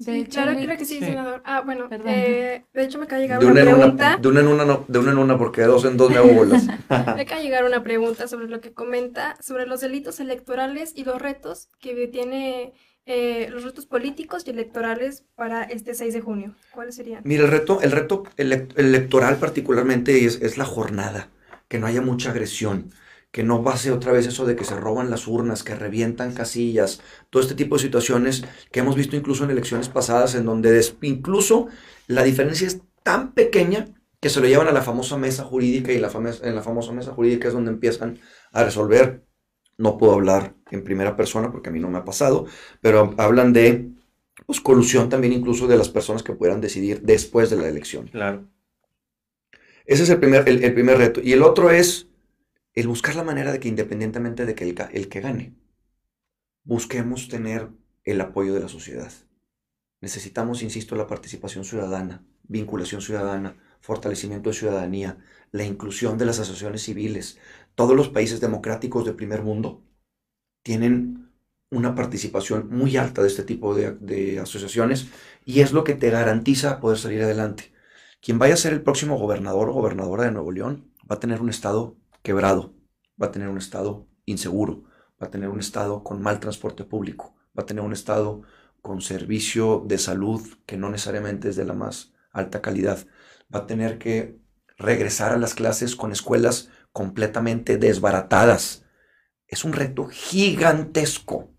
De 0.00 0.12
Sí, 0.14 0.20
hecho, 0.20 0.30
claro, 0.32 0.52
creo 0.64 0.78
que 0.78 0.84
sí, 0.86 0.98
Sí. 0.98 1.04
senador. 1.04 1.42
Ah, 1.44 1.60
bueno, 1.60 1.88
eh, 2.06 2.64
de 2.72 2.82
hecho 2.84 2.98
me 2.98 3.04
acaba 3.04 3.20
de 3.20 3.26
llegar 3.26 3.40
De 3.40 3.46
una 3.46 3.54
pregunta. 3.62 4.06
una, 4.06 4.16
de 4.16 4.28
una 4.28 4.40
en 4.40 4.46
una, 4.48 4.64
no, 4.64 4.84
de 4.88 4.98
una 4.98 5.10
en 5.12 5.18
una, 5.18 5.38
porque 5.38 5.60
de 5.60 5.66
dos 5.66 5.84
en 5.84 5.96
dos 5.98 6.10
me 6.10 6.16
hago 6.16 6.32
bolas. 6.32 6.66
Me 6.88 7.22
acaba 7.22 7.36
de 7.40 7.42
llegar 7.42 7.64
una 7.64 7.82
pregunta 7.82 8.26
sobre 8.26 8.48
lo 8.48 8.60
que 8.62 8.72
comenta 8.72 9.36
sobre 9.42 9.66
los 9.66 9.80
delitos 9.82 10.18
electorales 10.20 10.92
y 10.96 11.04
los 11.04 11.20
retos 11.20 11.68
que 11.80 12.08
tiene 12.08 12.72
eh, 13.04 13.48
los 13.50 13.62
retos 13.64 13.84
políticos 13.86 14.44
y 14.46 14.50
electorales 14.50 15.24
para 15.34 15.64
este 15.64 15.94
6 15.94 16.14
de 16.14 16.22
junio. 16.22 16.54
¿Cuáles 16.70 16.94
serían? 16.94 17.20
Mira, 17.24 17.44
el 17.44 17.50
reto, 17.50 17.80
el 17.82 17.92
reto 17.92 18.22
elec- 18.38 18.72
electoral 18.76 19.36
particularmente 19.36 20.24
es, 20.24 20.40
es 20.40 20.56
la 20.56 20.64
jornada, 20.64 21.28
que 21.68 21.78
no 21.78 21.86
haya 21.86 22.00
mucha 22.00 22.30
agresión, 22.30 22.90
que 23.32 23.44
no 23.44 23.62
pase 23.62 23.92
otra 23.92 24.12
vez 24.12 24.26
eso 24.26 24.44
de 24.44 24.56
que 24.56 24.64
se 24.64 24.76
roban 24.76 25.10
las 25.10 25.28
urnas, 25.28 25.62
que 25.62 25.74
revientan 25.74 26.34
casillas, 26.34 27.00
todo 27.30 27.42
este 27.42 27.54
tipo 27.54 27.76
de 27.76 27.82
situaciones 27.82 28.44
que 28.72 28.80
hemos 28.80 28.96
visto 28.96 29.16
incluso 29.16 29.44
en 29.44 29.50
elecciones 29.50 29.88
pasadas, 29.88 30.34
en 30.34 30.44
donde 30.44 30.84
incluso 31.02 31.68
la 32.06 32.24
diferencia 32.24 32.66
es 32.66 32.80
tan 33.02 33.32
pequeña 33.32 33.86
que 34.20 34.28
se 34.28 34.40
lo 34.40 34.46
llevan 34.46 34.68
a 34.68 34.72
la 34.72 34.82
famosa 34.82 35.16
mesa 35.16 35.44
jurídica 35.44 35.92
y 35.92 35.98
la 35.98 36.10
en 36.42 36.54
la 36.54 36.62
famosa 36.62 36.92
mesa 36.92 37.12
jurídica 37.12 37.48
es 37.48 37.54
donde 37.54 37.70
empiezan 37.70 38.18
a 38.52 38.64
resolver. 38.64 39.24
No 39.78 39.96
puedo 39.96 40.12
hablar 40.12 40.54
en 40.70 40.84
primera 40.84 41.16
persona 41.16 41.50
porque 41.50 41.70
a 41.70 41.72
mí 41.72 41.80
no 41.80 41.88
me 41.88 41.98
ha 41.98 42.04
pasado, 42.04 42.44
pero 42.82 43.14
hablan 43.16 43.54
de 43.54 43.92
pues, 44.44 44.60
colusión 44.60 45.08
también 45.08 45.32
incluso 45.32 45.66
de 45.66 45.78
las 45.78 45.88
personas 45.88 46.22
que 46.22 46.34
puedan 46.34 46.60
decidir 46.60 47.00
después 47.00 47.48
de 47.48 47.56
la 47.56 47.68
elección. 47.68 48.08
Claro. 48.08 48.46
Ese 49.86 50.02
es 50.02 50.10
el 50.10 50.18
primer, 50.18 50.46
el, 50.46 50.62
el 50.62 50.74
primer 50.74 50.98
reto. 50.98 51.20
Y 51.24 51.32
el 51.32 51.42
otro 51.42 51.70
es 51.70 52.09
el 52.74 52.88
buscar 52.88 53.16
la 53.16 53.24
manera 53.24 53.52
de 53.52 53.60
que 53.60 53.68
independientemente 53.68 54.46
de 54.46 54.54
que 54.54 54.64
el, 54.64 54.76
el 54.92 55.08
que 55.08 55.20
gane, 55.20 55.54
busquemos 56.64 57.28
tener 57.28 57.70
el 58.04 58.20
apoyo 58.20 58.54
de 58.54 58.60
la 58.60 58.68
sociedad. 58.68 59.12
Necesitamos, 60.00 60.62
insisto, 60.62 60.96
la 60.96 61.06
participación 61.06 61.64
ciudadana, 61.64 62.24
vinculación 62.44 63.02
ciudadana, 63.02 63.56
fortalecimiento 63.80 64.50
de 64.50 64.56
ciudadanía, 64.56 65.18
la 65.52 65.64
inclusión 65.64 66.16
de 66.16 66.26
las 66.26 66.38
asociaciones 66.38 66.82
civiles. 66.82 67.38
Todos 67.74 67.96
los 67.96 68.08
países 68.08 68.40
democráticos 68.40 69.04
del 69.04 69.16
primer 69.16 69.42
mundo 69.42 69.82
tienen 70.62 71.30
una 71.70 71.94
participación 71.94 72.68
muy 72.70 72.96
alta 72.96 73.22
de 73.22 73.28
este 73.28 73.44
tipo 73.44 73.74
de, 73.74 73.92
de 73.92 74.40
asociaciones 74.40 75.08
y 75.44 75.60
es 75.60 75.72
lo 75.72 75.84
que 75.84 75.94
te 75.94 76.10
garantiza 76.10 76.80
poder 76.80 76.98
salir 76.98 77.22
adelante. 77.22 77.72
Quien 78.20 78.38
vaya 78.38 78.54
a 78.54 78.58
ser 78.58 78.72
el 78.72 78.82
próximo 78.82 79.18
gobernador 79.18 79.70
o 79.70 79.74
gobernadora 79.74 80.24
de 80.24 80.32
Nuevo 80.32 80.52
León 80.52 80.92
va 81.10 81.16
a 81.16 81.20
tener 81.20 81.40
un 81.40 81.48
estado 81.48 81.96
quebrado, 82.22 82.74
va 83.20 83.26
a 83.28 83.32
tener 83.32 83.48
un 83.48 83.58
estado 83.58 84.06
inseguro, 84.26 84.84
va 85.22 85.26
a 85.28 85.30
tener 85.30 85.48
un 85.48 85.60
estado 85.60 86.02
con 86.04 86.22
mal 86.22 86.40
transporte 86.40 86.84
público, 86.84 87.34
va 87.58 87.62
a 87.62 87.66
tener 87.66 87.84
un 87.84 87.92
estado 87.92 88.42
con 88.82 89.00
servicio 89.02 89.84
de 89.86 89.98
salud 89.98 90.42
que 90.66 90.76
no 90.76 90.90
necesariamente 90.90 91.48
es 91.50 91.56
de 91.56 91.64
la 91.64 91.74
más 91.74 92.12
alta 92.32 92.62
calidad, 92.62 93.06
va 93.54 93.60
a 93.60 93.66
tener 93.66 93.98
que 93.98 94.38
regresar 94.78 95.32
a 95.32 95.38
las 95.38 95.54
clases 95.54 95.96
con 95.96 96.12
escuelas 96.12 96.70
completamente 96.92 97.76
desbaratadas. 97.76 98.84
Es 99.48 99.64
un 99.64 99.72
reto 99.74 100.06
gigantesco, 100.08 101.50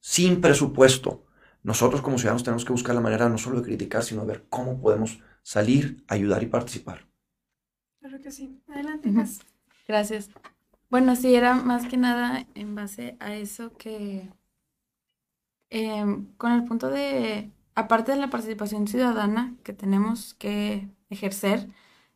sin 0.00 0.40
presupuesto. 0.40 1.26
Nosotros 1.62 2.02
como 2.02 2.18
ciudadanos 2.18 2.44
tenemos 2.44 2.64
que 2.64 2.72
buscar 2.72 2.94
la 2.94 3.00
manera 3.00 3.28
no 3.28 3.38
solo 3.38 3.58
de 3.60 3.66
criticar, 3.66 4.04
sino 4.04 4.22
de 4.22 4.28
ver 4.28 4.46
cómo 4.48 4.80
podemos 4.80 5.20
salir, 5.42 6.04
ayudar 6.08 6.42
y 6.42 6.46
participar. 6.46 7.06
Claro 7.98 8.20
que 8.20 8.30
sí. 8.30 8.60
Adelante, 8.68 9.08
Ujú. 9.08 9.16
Cas. 9.16 9.32
Gracias. 9.90 10.30
Bueno, 10.88 11.16
sí, 11.16 11.34
era 11.34 11.54
más 11.54 11.88
que 11.88 11.96
nada 11.96 12.46
en 12.54 12.76
base 12.76 13.16
a 13.18 13.34
eso 13.34 13.72
que 13.76 14.30
em, 15.70 16.26
con 16.36 16.52
el 16.52 16.64
punto 16.64 16.90
de, 16.90 17.50
aparte 17.74 18.12
de 18.12 18.18
la 18.18 18.30
participación 18.30 18.86
ciudadana 18.86 19.56
que 19.64 19.72
tenemos 19.72 20.34
que 20.34 20.88
ejercer, 21.10 21.68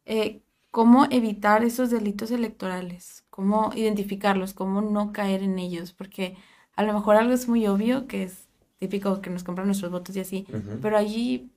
eh, 0.04 0.40
cómo 0.70 1.06
evitar 1.10 1.64
esos 1.64 1.90
delitos 1.90 2.30
electorales, 2.30 3.24
cómo 3.28 3.72
identificarlos, 3.74 4.54
cómo 4.54 4.80
no 4.80 5.12
caer 5.12 5.42
en 5.42 5.58
ellos, 5.58 5.92
porque 5.92 6.36
a 6.76 6.84
lo 6.84 6.92
mejor 6.92 7.16
algo 7.16 7.32
es 7.32 7.48
muy 7.48 7.66
obvio, 7.66 8.06
que 8.06 8.22
es 8.22 8.48
típico 8.78 9.20
que 9.20 9.30
nos 9.30 9.42
compran 9.42 9.66
nuestros 9.66 9.90
votos 9.90 10.14
y 10.14 10.20
así, 10.20 10.46
pero 10.80 10.96
allí 10.96 11.50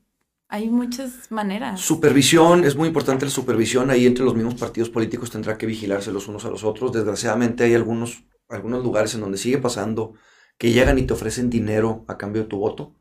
hay 0.50 0.70
muchas 0.70 1.30
maneras. 1.30 1.82
Supervisión, 1.82 2.64
es 2.64 2.76
muy 2.76 2.88
importante 2.88 3.26
la 3.26 3.32
supervisión. 3.32 3.92
Ahí 3.92 4.06
entre 4.06 4.24
los 4.24 4.36
mismos 4.36 4.56
partidos 4.56 4.90
políticos 4.90 5.30
tendrá 5.30 5.58
que 5.58 5.66
vigilarse 5.66 6.12
los 6.12 6.28
unos 6.28 6.46
a 6.46 6.50
los 6.50 6.64
otros. 6.64 6.94
Desgraciadamente 6.94 7.66
hay 7.66 7.74
algunos, 7.74 8.24
algunos 8.48 8.84
lugares 8.84 9.14
en 9.16 9.22
donde 9.22 9.38
sigue 9.38 9.58
pasando 9.58 10.14
que 10.58 10.72
llegan 10.72 10.98
y 10.98 11.04
te 11.04 11.14
ofrecen 11.14 11.50
dinero 11.50 12.06
a 12.08 12.18
cambio 12.18 12.44
de 12.44 12.48
tu 12.48 12.60
voto. 12.60 12.96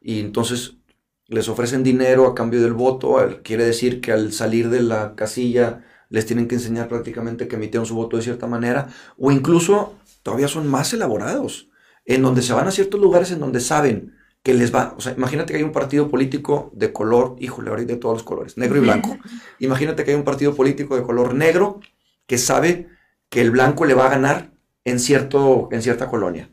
Y 0.00 0.20
entonces 0.20 0.78
les 1.26 1.48
ofrecen 1.48 1.84
dinero 1.84 2.26
a 2.26 2.34
cambio 2.34 2.60
del 2.60 2.72
voto. 2.72 3.40
Quiere 3.44 3.64
decir 3.64 4.00
que 4.00 4.10
al 4.10 4.32
salir 4.32 4.68
de 4.68 4.82
la 4.82 5.14
casilla 5.14 5.84
les 6.08 6.26
tienen 6.26 6.48
que 6.48 6.56
enseñar 6.56 6.88
prácticamente 6.88 7.46
que 7.46 7.54
emitieron 7.54 7.86
su 7.86 7.94
voto 7.94 8.16
de 8.16 8.24
cierta 8.24 8.48
manera. 8.48 8.88
O 9.16 9.30
incluso 9.30 9.94
todavía 10.24 10.48
son 10.48 10.66
más 10.66 10.92
elaborados, 10.92 11.68
en 12.04 12.22
donde 12.22 12.42
se 12.42 12.52
van 12.52 12.66
a 12.66 12.72
ciertos 12.72 13.00
lugares 13.00 13.30
en 13.30 13.38
donde 13.38 13.60
saben 13.60 14.19
que 14.42 14.54
les 14.54 14.74
va, 14.74 14.94
o 14.96 15.00
sea, 15.00 15.12
imagínate 15.12 15.52
que 15.52 15.58
hay 15.58 15.64
un 15.64 15.72
partido 15.72 16.08
político 16.08 16.70
de 16.74 16.92
color, 16.92 17.36
híjole, 17.38 17.68
ahora 17.68 17.80
hay 17.80 17.86
de 17.86 17.96
todos 17.96 18.16
los 18.16 18.22
colores, 18.22 18.56
negro 18.56 18.78
y 18.78 18.80
blanco. 18.80 19.18
Imagínate 19.58 20.04
que 20.04 20.12
hay 20.12 20.16
un 20.16 20.24
partido 20.24 20.54
político 20.54 20.96
de 20.96 21.02
color 21.02 21.34
negro 21.34 21.80
que 22.26 22.38
sabe 22.38 22.88
que 23.28 23.42
el 23.42 23.50
blanco 23.50 23.84
le 23.84 23.94
va 23.94 24.06
a 24.06 24.10
ganar 24.10 24.52
en, 24.84 24.98
cierto, 24.98 25.68
en 25.72 25.82
cierta 25.82 26.08
colonia. 26.08 26.50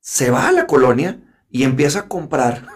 Se 0.00 0.30
va 0.30 0.48
a 0.48 0.52
la 0.52 0.66
colonia 0.66 1.22
y 1.50 1.64
empieza 1.64 2.00
a 2.00 2.08
comprar 2.08 2.66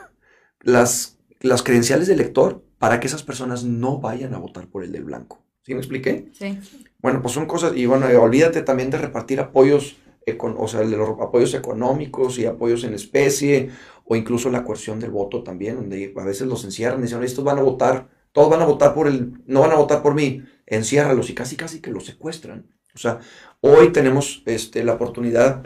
las, 0.61 1.19
las 1.41 1.63
credenciales 1.63 2.07
de 2.07 2.15
elector 2.15 2.63
para 2.79 3.01
que 3.01 3.07
esas 3.07 3.23
personas 3.23 3.65
no 3.65 3.99
vayan 3.99 4.35
a 4.35 4.39
votar 4.39 4.67
por 4.69 4.85
el 4.85 4.93
del 4.93 5.05
blanco. 5.05 5.43
¿Sí 5.63 5.75
me 5.75 5.81
expliqué? 5.81 6.31
Sí. 6.33 6.59
Bueno, 6.99 7.23
pues 7.23 7.35
son 7.35 7.47
cosas, 7.47 7.73
y 7.77 7.87
bueno, 7.87 8.07
olvídate 8.21 8.63
también 8.63 8.91
de 8.91 8.99
repartir 8.99 9.41
apoyos, 9.41 9.97
o 10.39 10.69
sea, 10.69 10.81
de 10.81 10.97
los 10.97 11.11
apoyos 11.21 11.55
económicos 11.55 12.39
y 12.39 12.47
apoyos 12.47 12.85
en 12.85 12.95
especie, 12.95 13.71
o 14.13 14.17
incluso 14.17 14.51
la 14.51 14.65
coerción 14.65 14.99
del 14.99 15.13
voto 15.13 15.45
también, 15.45 15.77
donde 15.77 16.13
a 16.17 16.25
veces 16.25 16.49
los 16.49 16.65
encierran 16.65 16.99
y 16.99 17.05
dicen, 17.05 17.23
estos 17.23 17.45
van 17.45 17.59
a 17.59 17.63
votar, 17.63 18.09
todos 18.33 18.51
van 18.51 18.61
a 18.61 18.65
votar 18.65 18.93
por 18.93 19.07
el, 19.07 19.41
no 19.47 19.61
van 19.61 19.71
a 19.71 19.77
votar 19.77 20.03
por 20.03 20.15
mí, 20.15 20.43
enciérralos 20.67 21.31
y 21.31 21.35
casi 21.35 21.55
casi 21.55 21.81
que 21.81 21.93
los 21.93 22.07
secuestran. 22.07 22.67
O 22.93 22.99
sea, 22.99 23.21
hoy 23.61 23.93
tenemos 23.93 24.43
este, 24.47 24.83
la 24.83 24.95
oportunidad 24.95 25.63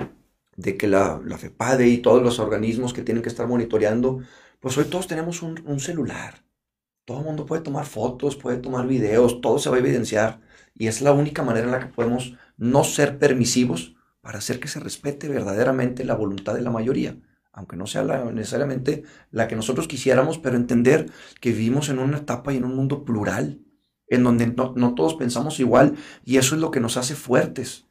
de 0.59 0.77
que 0.77 0.87
la, 0.87 1.23
la 1.25 1.39
FEPADE 1.39 1.89
y 1.89 1.99
todos 2.03 2.23
los 2.23 2.39
organismos 2.39 2.93
que 2.93 3.01
tienen 3.01 3.23
que 3.23 3.31
estar 3.31 3.49
monitoreando, 3.49 4.21
pues 4.61 4.77
hoy 4.77 4.85
todos 4.85 5.07
tenemos 5.07 5.41
un, 5.41 5.63
un 5.67 5.81
celular. 5.81 6.45
Todo 7.07 7.21
el 7.21 7.25
mundo 7.25 7.47
puede 7.47 7.63
tomar 7.63 7.87
fotos, 7.87 8.37
puede 8.37 8.59
tomar 8.59 8.87
videos, 8.87 9.41
todo 9.41 9.59
se 9.59 9.71
va 9.71 9.77
a 9.77 9.79
evidenciar. 9.79 10.43
Y 10.75 10.89
es 10.89 11.01
la 11.01 11.13
única 11.13 11.43
manera 11.43 11.65
en 11.65 11.73
la 11.73 11.81
que 11.81 11.95
podemos 11.95 12.35
no 12.59 12.85
ser 12.85 13.19
permisivos 13.19 13.97
para 14.21 14.37
hacer 14.37 14.61
que 14.61 14.69
se 14.69 14.81
respete 14.81 15.29
verdaderamente 15.29 16.05
la 16.05 16.15
voluntad 16.15 16.55
de 16.55 16.61
la 16.61 16.71
mayoría. 16.71 17.17
Aunque 17.55 17.77
no 17.77 17.87
sea 17.87 18.03
la- 18.03 18.25
necesariamente 18.33 19.05
la 19.31 19.47
que 19.49 19.57
nosotros 19.57 19.87
quisiéramos, 19.89 20.39
pero 20.39 20.57
entender 20.57 21.11
que 21.41 21.53
vivimos 21.53 21.89
en 21.89 22.01
una 22.01 22.19
etapa 22.19 22.53
y 22.53 22.57
en 22.57 22.65
un 22.65 22.75
mundo 22.75 23.05
plural, 23.05 23.61
en 24.09 24.25
donde 24.25 24.47
no, 24.49 24.95
todos 24.95 25.15
pensamos 25.15 25.61
igual, 25.61 25.95
y 26.25 26.37
eso 26.39 26.57
es 26.57 26.61
lo 26.61 26.71
que 26.71 26.81
nos 26.81 26.97
hace 26.97 27.15
fuertes. 27.15 27.87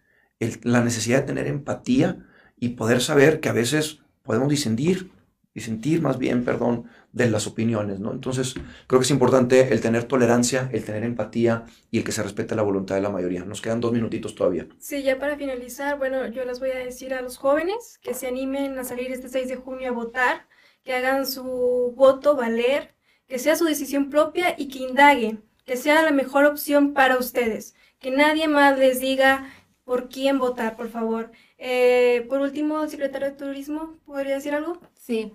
La 0.63 0.83
necesidad 0.83 1.21
de 1.21 1.27
tener 1.27 1.47
empatía 1.47 2.25
y 2.59 2.69
poder 2.69 3.01
saber 3.01 3.39
que 3.39 3.49
a 3.49 3.53
veces 3.53 3.99
podemos 4.21 4.49
disentir, 4.49 5.11
disentir 5.53 6.01
más 6.01 6.17
bien, 6.17 6.43
perdón, 6.43 6.89
de 7.11 7.29
las 7.29 7.45
opiniones, 7.45 7.99
¿no? 7.99 8.11
Entonces, 8.11 8.55
creo 8.87 8.99
que 8.99 9.05
es 9.05 9.11
importante 9.11 9.71
el 9.71 9.81
tener 9.81 10.05
tolerancia, 10.05 10.69
el 10.73 10.83
tener 10.83 11.03
empatía 11.03 11.65
y 11.91 11.99
el 11.99 12.03
que 12.03 12.11
se 12.11 12.23
respete 12.23 12.55
la 12.55 12.63
voluntad 12.63 12.95
de 12.95 13.01
la 13.01 13.09
mayoría. 13.09 13.45
Nos 13.45 13.61
quedan 13.61 13.79
dos 13.79 13.91
minutitos 13.91 14.33
todavía. 14.33 14.67
Sí, 14.79 15.03
ya 15.03 15.19
para 15.19 15.37
finalizar, 15.37 15.97
bueno, 15.97 16.27
yo 16.27 16.43
les 16.45 16.59
voy 16.59 16.71
a 16.71 16.79
decir 16.79 17.13
a 17.13 17.21
los 17.21 17.37
jóvenes 17.37 17.99
que 18.01 18.13
se 18.13 18.27
animen 18.27 18.77
a 18.79 18.83
salir 18.83 19.11
este 19.11 19.29
6 19.29 19.47
de 19.47 19.55
junio 19.57 19.89
a 19.89 19.93
votar, 19.93 20.47
que 20.83 20.93
hagan 20.93 21.25
su 21.25 21.93
voto 21.95 22.35
valer, 22.35 22.95
que 23.27 23.39
sea 23.39 23.55
su 23.55 23.65
decisión 23.65 24.09
propia 24.09 24.55
y 24.57 24.67
que 24.67 24.79
indaguen, 24.79 25.43
que 25.65 25.77
sea 25.77 26.01
la 26.01 26.11
mejor 26.11 26.45
opción 26.45 26.93
para 26.93 27.17
ustedes, 27.17 27.75
que 27.99 28.11
nadie 28.11 28.47
más 28.47 28.77
les 28.77 28.99
diga 28.99 29.47
por 29.85 30.09
quién 30.09 30.39
votar, 30.39 30.75
por 30.75 30.89
favor. 30.89 31.31
Eh, 31.57 32.25
por 32.27 32.41
último, 32.41 32.87
secretario 32.87 33.29
de 33.29 33.35
Turismo, 33.35 33.99
¿podría 34.05 34.35
decir 34.35 34.53
algo? 34.53 34.79
Sí, 34.95 35.33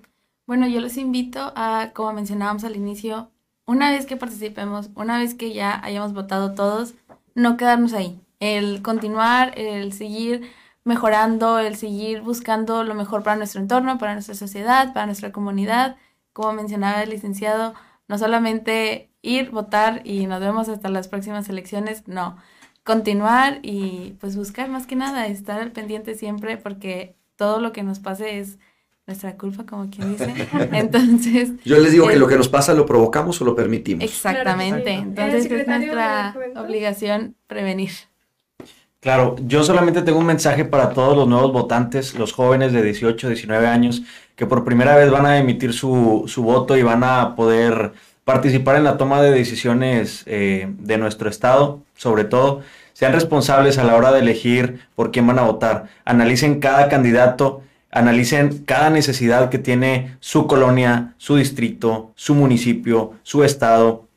bueno, 0.48 0.66
yo 0.66 0.80
los 0.80 0.96
invito 0.96 1.52
a, 1.56 1.90
como 1.94 2.14
mencionábamos 2.14 2.64
al 2.64 2.74
inicio, 2.74 3.30
una 3.66 3.90
vez 3.90 4.06
que 4.06 4.16
participemos, 4.16 4.88
una 4.94 5.18
vez 5.18 5.34
que 5.34 5.52
ya 5.52 5.78
hayamos 5.84 6.14
votado 6.14 6.54
todos, 6.54 6.94
no 7.34 7.58
quedarnos 7.58 7.92
ahí. 7.92 8.18
El 8.40 8.80
continuar, 8.80 9.52
el 9.58 9.92
seguir 9.92 10.50
mejorando, 10.84 11.58
el 11.58 11.76
seguir 11.76 12.22
buscando 12.22 12.82
lo 12.82 12.94
mejor 12.94 13.22
para 13.22 13.36
nuestro 13.36 13.60
entorno, 13.60 13.98
para 13.98 14.14
nuestra 14.14 14.34
sociedad, 14.34 14.94
para 14.94 15.04
nuestra 15.04 15.32
comunidad. 15.32 15.96
Como 16.32 16.54
mencionaba 16.54 17.02
el 17.02 17.10
licenciado, 17.10 17.74
no 18.08 18.16
solamente 18.16 19.10
ir, 19.20 19.50
votar 19.50 20.00
y 20.06 20.26
nos 20.26 20.40
vemos 20.40 20.70
hasta 20.70 20.88
las 20.88 21.08
próximas 21.08 21.50
elecciones, 21.50 22.08
no. 22.08 22.38
Continuar 22.84 23.58
y 23.62 24.16
pues 24.18 24.34
buscar 24.34 24.70
más 24.70 24.86
que 24.86 24.96
nada, 24.96 25.26
estar 25.26 25.60
al 25.60 25.72
pendiente 25.72 26.14
siempre 26.14 26.56
porque 26.56 27.16
todo 27.36 27.60
lo 27.60 27.72
que 27.72 27.82
nos 27.82 27.98
pase 27.98 28.38
es 28.38 28.58
nuestra 29.08 29.36
culpa, 29.36 29.64
como 29.64 29.90
quien 29.90 30.12
dice. 30.12 30.32
Entonces... 30.72 31.52
Yo 31.64 31.78
les 31.78 31.92
digo 31.92 32.06
que 32.06 32.14
eh, 32.14 32.18
lo 32.18 32.28
que 32.28 32.36
nos 32.36 32.48
pasa 32.48 32.74
lo 32.74 32.86
provocamos 32.86 33.40
o 33.40 33.44
lo 33.44 33.56
permitimos. 33.56 34.04
Exactamente. 34.04 34.82
Claro. 34.84 35.02
Entonces 35.02 35.46
¿El 35.46 35.60
es 35.60 35.66
nuestra 35.66 36.36
obligación 36.56 37.34
prevenir. 37.46 37.90
Claro, 39.00 39.36
yo 39.40 39.64
solamente 39.64 40.02
tengo 40.02 40.18
un 40.18 40.26
mensaje 40.26 40.64
para 40.64 40.90
todos 40.90 41.16
los 41.16 41.28
nuevos 41.28 41.52
votantes, 41.52 42.14
los 42.18 42.32
jóvenes 42.32 42.72
de 42.72 42.82
18, 42.82 43.28
19 43.28 43.66
años, 43.66 44.02
que 44.34 44.44
por 44.44 44.64
primera 44.64 44.96
vez 44.96 45.10
van 45.10 45.24
a 45.24 45.38
emitir 45.38 45.72
su, 45.72 46.24
su 46.26 46.42
voto 46.42 46.76
y 46.76 46.82
van 46.82 47.04
a 47.04 47.34
poder 47.36 47.92
participar 48.24 48.76
en 48.76 48.84
la 48.84 48.98
toma 48.98 49.22
de 49.22 49.30
decisiones 49.30 50.24
eh, 50.26 50.66
de 50.80 50.98
nuestro 50.98 51.30
estado, 51.30 51.80
sobre 51.96 52.24
todo. 52.24 52.62
Sean 52.92 53.12
responsables 53.12 53.78
a 53.78 53.84
la 53.84 53.94
hora 53.94 54.12
de 54.12 54.18
elegir 54.18 54.80
por 54.96 55.12
quién 55.12 55.26
van 55.26 55.38
a 55.38 55.42
votar. 55.42 55.88
Analicen 56.04 56.58
cada 56.58 56.88
candidato, 56.88 57.62
analicen 57.90 58.64
cada 58.64 58.90
necesidad 58.90 59.48
que 59.50 59.58
tiene 59.58 60.16
su 60.20 60.46
colonia, 60.46 61.14
su 61.18 61.36
distrito, 61.36 62.12
su 62.14 62.34
municipio, 62.34 63.14
su 63.22 63.44
estado 63.44 64.08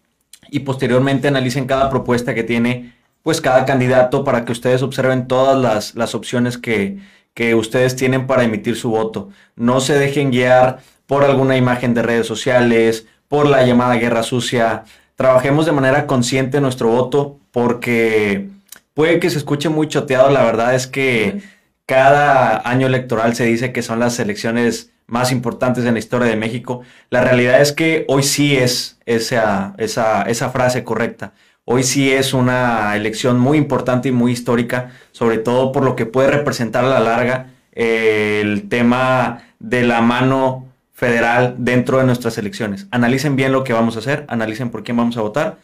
y 0.50 0.60
posteriormente 0.60 1.28
analicen 1.28 1.66
cada 1.66 1.90
propuesta 1.90 2.34
que 2.34 2.44
tiene 2.44 2.94
pues 3.24 3.40
cada 3.40 3.66
candidato 3.66 4.24
para 4.24 4.46
que 4.46 4.52
ustedes 4.52 4.82
observen 4.82 5.28
todas 5.28 5.58
las, 5.58 5.96
las 5.96 6.16
opciones 6.16 6.58
que, 6.58 6.98
que 7.34 7.56
ustedes 7.56 7.96
tienen 7.96 8.28
para 8.28 8.44
emitir 8.44 8.76
su 8.76 8.90
voto. 8.90 9.30
No 9.56 9.80
se 9.80 9.98
dejen 9.98 10.32
guiar 10.32 10.80
por 11.06 11.24
alguna 11.24 11.56
imagen 11.56 11.94
de 11.94 12.02
redes 12.02 12.26
sociales, 12.28 13.06
por 13.28 13.48
la 13.48 13.64
llamada 13.64 13.96
guerra 13.96 14.24
sucia. 14.24 14.84
Trabajemos 15.16 15.66
de 15.66 15.72
manera 15.72 16.08
consciente 16.08 16.62
nuestro 16.62 16.90
voto 16.90 17.38
porque 17.52 18.50
puede 18.94 19.20
que 19.20 19.30
se 19.30 19.38
escuche 19.38 19.70
muy 19.70 19.88
choteado. 19.88 20.32
La 20.32 20.44
verdad 20.44 20.74
es 20.74 20.88
que 20.88 21.42
cada 21.92 22.62
año 22.70 22.88
electoral 22.88 23.36
se 23.36 23.44
dice 23.44 23.74
que 23.74 23.82
son 23.82 24.00
las 24.00 24.18
elecciones 24.18 24.94
más 25.08 25.34
importantes 25.34 25.84
en 25.84 25.96
la 25.96 26.00
historia 26.00 26.30
de 26.30 26.38
México. 26.38 26.84
La 27.10 27.22
realidad 27.22 27.60
es 27.60 27.74
que 27.74 28.06
hoy 28.08 28.24
sí 28.24 28.56
es 28.56 28.98
esa, 29.06 29.74
esa, 29.78 30.22
esa 30.22 30.50
frase 30.52 30.86
correcta. 30.86 31.34
Hoy 31.66 31.84
sí 31.84 32.10
es 32.10 32.34
una 32.34 32.96
elección 32.96 33.38
muy 33.42 33.58
importante 33.58 34.08
y 34.08 34.14
muy 34.14 34.32
histórica, 34.32 34.92
sobre 35.12 35.38
todo 35.38 35.74
por 35.74 35.84
lo 35.84 35.98
que 35.98 36.06
puede 36.06 36.32
representar 36.32 36.86
a 36.86 36.90
la 36.90 37.02
larga 37.02 37.48
eh, 37.74 38.40
el 38.42 38.70
tema 38.70 39.44
de 39.60 39.84
la 39.84 40.00
mano 40.00 40.70
federal 40.94 41.56
dentro 41.58 41.98
de 41.98 42.06
nuestras 42.06 42.38
elecciones. 42.38 42.88
Analicen 42.92 43.36
bien 43.36 43.52
lo 43.52 43.66
que 43.66 43.74
vamos 43.74 43.98
a 43.98 44.00
hacer, 44.00 44.24
analicen 44.30 44.70
por 44.70 44.86
quién 44.86 44.96
vamos 44.96 45.18
a 45.18 45.22
votar 45.24 45.58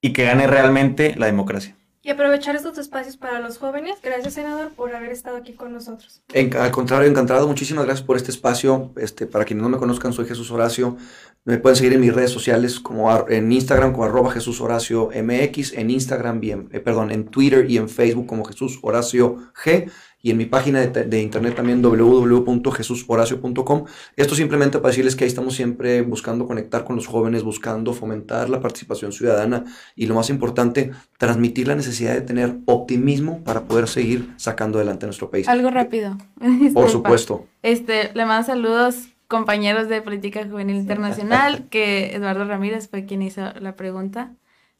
y 0.00 0.12
que 0.12 0.24
gane 0.24 0.48
realmente 0.48 1.14
la 1.16 1.26
democracia. 1.26 1.76
Y 2.06 2.10
aprovechar 2.10 2.54
estos 2.54 2.76
espacios 2.76 3.16
para 3.16 3.40
los 3.40 3.56
jóvenes. 3.56 3.96
Gracias, 4.02 4.34
senador, 4.34 4.72
por 4.72 4.94
haber 4.94 5.10
estado 5.10 5.38
aquí 5.38 5.54
con 5.54 5.72
nosotros. 5.72 6.22
En- 6.34 6.54
al 6.54 6.70
contrario, 6.70 7.08
encantado. 7.08 7.48
Muchísimas 7.48 7.86
gracias 7.86 8.06
por 8.06 8.16
este 8.18 8.30
espacio. 8.30 8.92
Este, 8.96 9.26
para 9.26 9.46
quienes 9.46 9.62
no 9.62 9.70
me 9.70 9.78
conozcan, 9.78 10.12
soy 10.12 10.26
Jesús 10.26 10.50
Horacio. 10.50 10.98
Me 11.46 11.56
pueden 11.58 11.76
seguir 11.76 11.94
en 11.94 12.00
mis 12.00 12.14
redes 12.14 12.30
sociales 12.30 12.78
como 12.78 13.10
en 13.28 13.50
Instagram 13.50 13.92
como 13.92 14.04
arroba 14.04 14.30
Jesús 14.30 14.60
Horacio 14.60 15.10
MX, 15.14 15.72
en 15.72 15.90
Instagram 15.90 16.44
y 16.44 16.50
en, 16.50 16.68
eh, 16.72 16.80
perdón, 16.80 17.10
en 17.10 17.24
Twitter 17.26 17.70
y 17.70 17.78
en 17.78 17.88
Facebook 17.88 18.26
como 18.26 18.44
Jesús 18.44 18.78
Horacio 18.82 19.38
G 19.54 19.90
y 20.24 20.30
en 20.30 20.38
mi 20.38 20.46
página 20.46 20.80
de, 20.80 21.04
de 21.04 21.20
internet 21.20 21.54
también 21.54 21.82
www.jesushoracio.com. 21.82 23.84
Esto 24.16 24.34
simplemente 24.34 24.78
para 24.78 24.88
decirles 24.88 25.16
que 25.16 25.24
ahí 25.24 25.28
estamos 25.28 25.54
siempre 25.54 26.00
buscando 26.00 26.46
conectar 26.46 26.84
con 26.84 26.96
los 26.96 27.06
jóvenes, 27.06 27.42
buscando 27.42 27.92
fomentar 27.92 28.48
la 28.48 28.58
participación 28.58 29.12
ciudadana 29.12 29.64
y 29.94 30.06
lo 30.06 30.14
más 30.14 30.30
importante, 30.30 30.92
transmitir 31.18 31.68
la 31.68 31.74
necesidad 31.74 32.14
de 32.14 32.22
tener 32.22 32.56
optimismo 32.64 33.44
para 33.44 33.64
poder 33.64 33.86
seguir 33.86 34.32
sacando 34.38 34.78
adelante 34.78 35.04
nuestro 35.04 35.30
país. 35.30 35.46
Algo 35.46 35.68
rápido. 35.68 36.16
Por 36.72 36.88
supuesto. 36.88 37.44
Este, 37.62 38.10
le 38.14 38.24
mando 38.24 38.46
saludos 38.46 39.08
compañeros 39.28 39.90
de 39.90 40.00
Política 40.00 40.46
Juvenil 40.48 40.76
Internacional, 40.76 41.68
que 41.68 42.14
Eduardo 42.14 42.46
Ramírez 42.46 42.88
fue 42.88 43.04
quien 43.04 43.20
hizo 43.20 43.42
la 43.60 43.76
pregunta. 43.76 44.32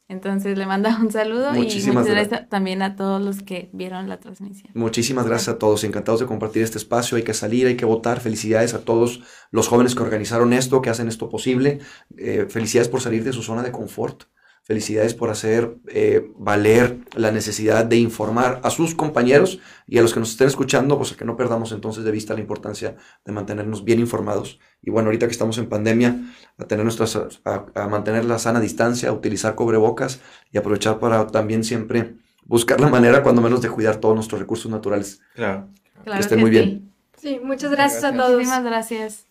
Entonces 0.07 0.57
le 0.57 0.67
manda 0.67 0.97
un 1.01 1.11
saludo 1.11 1.55
y 1.55 1.59
muchas 1.59 1.85
gracias. 1.85 2.07
gracias 2.07 2.49
también 2.49 2.81
a 2.83 2.95
todos 2.95 3.21
los 3.21 3.41
que 3.41 3.69
vieron 3.73 4.07
la 4.07 4.19
transmisión. 4.19 4.71
Muchísimas 4.75 5.25
gracias 5.25 5.55
a 5.55 5.57
todos, 5.57 5.83
encantados 5.83 6.19
de 6.19 6.27
compartir 6.27 6.61
este 6.61 6.77
espacio, 6.77 7.17
hay 7.17 7.23
que 7.23 7.33
salir, 7.33 7.65
hay 7.65 7.75
que 7.75 7.85
votar, 7.85 8.19
felicidades 8.19 8.73
a 8.75 8.83
todos 8.83 9.23
los 9.49 9.67
jóvenes 9.67 9.95
que 9.95 10.03
organizaron 10.03 10.53
esto, 10.53 10.81
que 10.81 10.89
hacen 10.91 11.07
esto 11.07 11.29
posible, 11.29 11.79
Eh, 12.17 12.45
felicidades 12.49 12.87
por 12.87 13.01
salir 13.01 13.23
de 13.23 13.33
su 13.33 13.41
zona 13.41 13.63
de 13.63 13.71
confort, 13.71 14.23
felicidades 14.65 15.13
por 15.13 15.29
hacer 15.29 15.77
eh, 15.87 16.27
valer 16.35 16.97
la 17.15 17.31
necesidad 17.31 17.85
de 17.85 17.97
informar 17.97 18.59
a 18.63 18.71
sus 18.71 18.95
compañeros 18.95 19.59
y 19.85 19.99
a 19.99 20.01
los 20.01 20.11
que 20.11 20.19
nos 20.19 20.31
estén 20.31 20.47
escuchando, 20.47 20.97
pues 20.97 21.11
a 21.11 21.15
que 21.15 21.23
no 21.23 21.37
perdamos 21.37 21.71
entonces 21.71 22.03
de 22.03 22.11
vista 22.11 22.33
la 22.33 22.39
importancia 22.39 22.95
de 23.23 23.31
mantenernos 23.31 23.83
bien 23.83 23.99
informados. 23.99 24.59
Y 24.81 24.89
bueno, 24.89 25.07
ahorita 25.07 25.27
que 25.27 25.33
estamos 25.33 25.59
en 25.59 25.69
pandemia, 25.69 26.15
a, 26.57 26.65
tener 26.65 26.83
nuestras, 26.83 27.15
a, 27.15 27.65
a 27.75 27.87
mantener 27.87 28.25
la 28.25 28.39
sana 28.39 28.59
distancia, 28.59 29.09
a 29.09 29.13
utilizar 29.13 29.53
cubrebocas 29.53 30.19
y 30.51 30.57
aprovechar 30.57 30.97
para 30.97 31.27
también 31.27 31.63
siempre 31.63 32.15
buscar 32.43 32.81
la 32.81 32.87
manera, 32.87 33.21
cuando 33.21 33.43
menos, 33.43 33.61
de 33.61 33.69
cuidar 33.69 33.97
todos 33.97 34.15
nuestros 34.15 34.41
recursos 34.41 34.71
naturales. 34.71 35.21
Claro. 35.35 35.69
Claro 36.03 36.19
estén 36.19 36.39
que 36.39 36.41
muy 36.41 36.51
sí. 36.51 36.57
bien. 36.57 36.91
Sí, 37.21 37.39
muchas 37.43 37.69
gracias, 37.69 38.03
a 38.03 38.09
Gracias. 38.09 38.25
todos. 38.25 38.35
Muchísimas 38.35 38.63
gracias. 38.63 39.27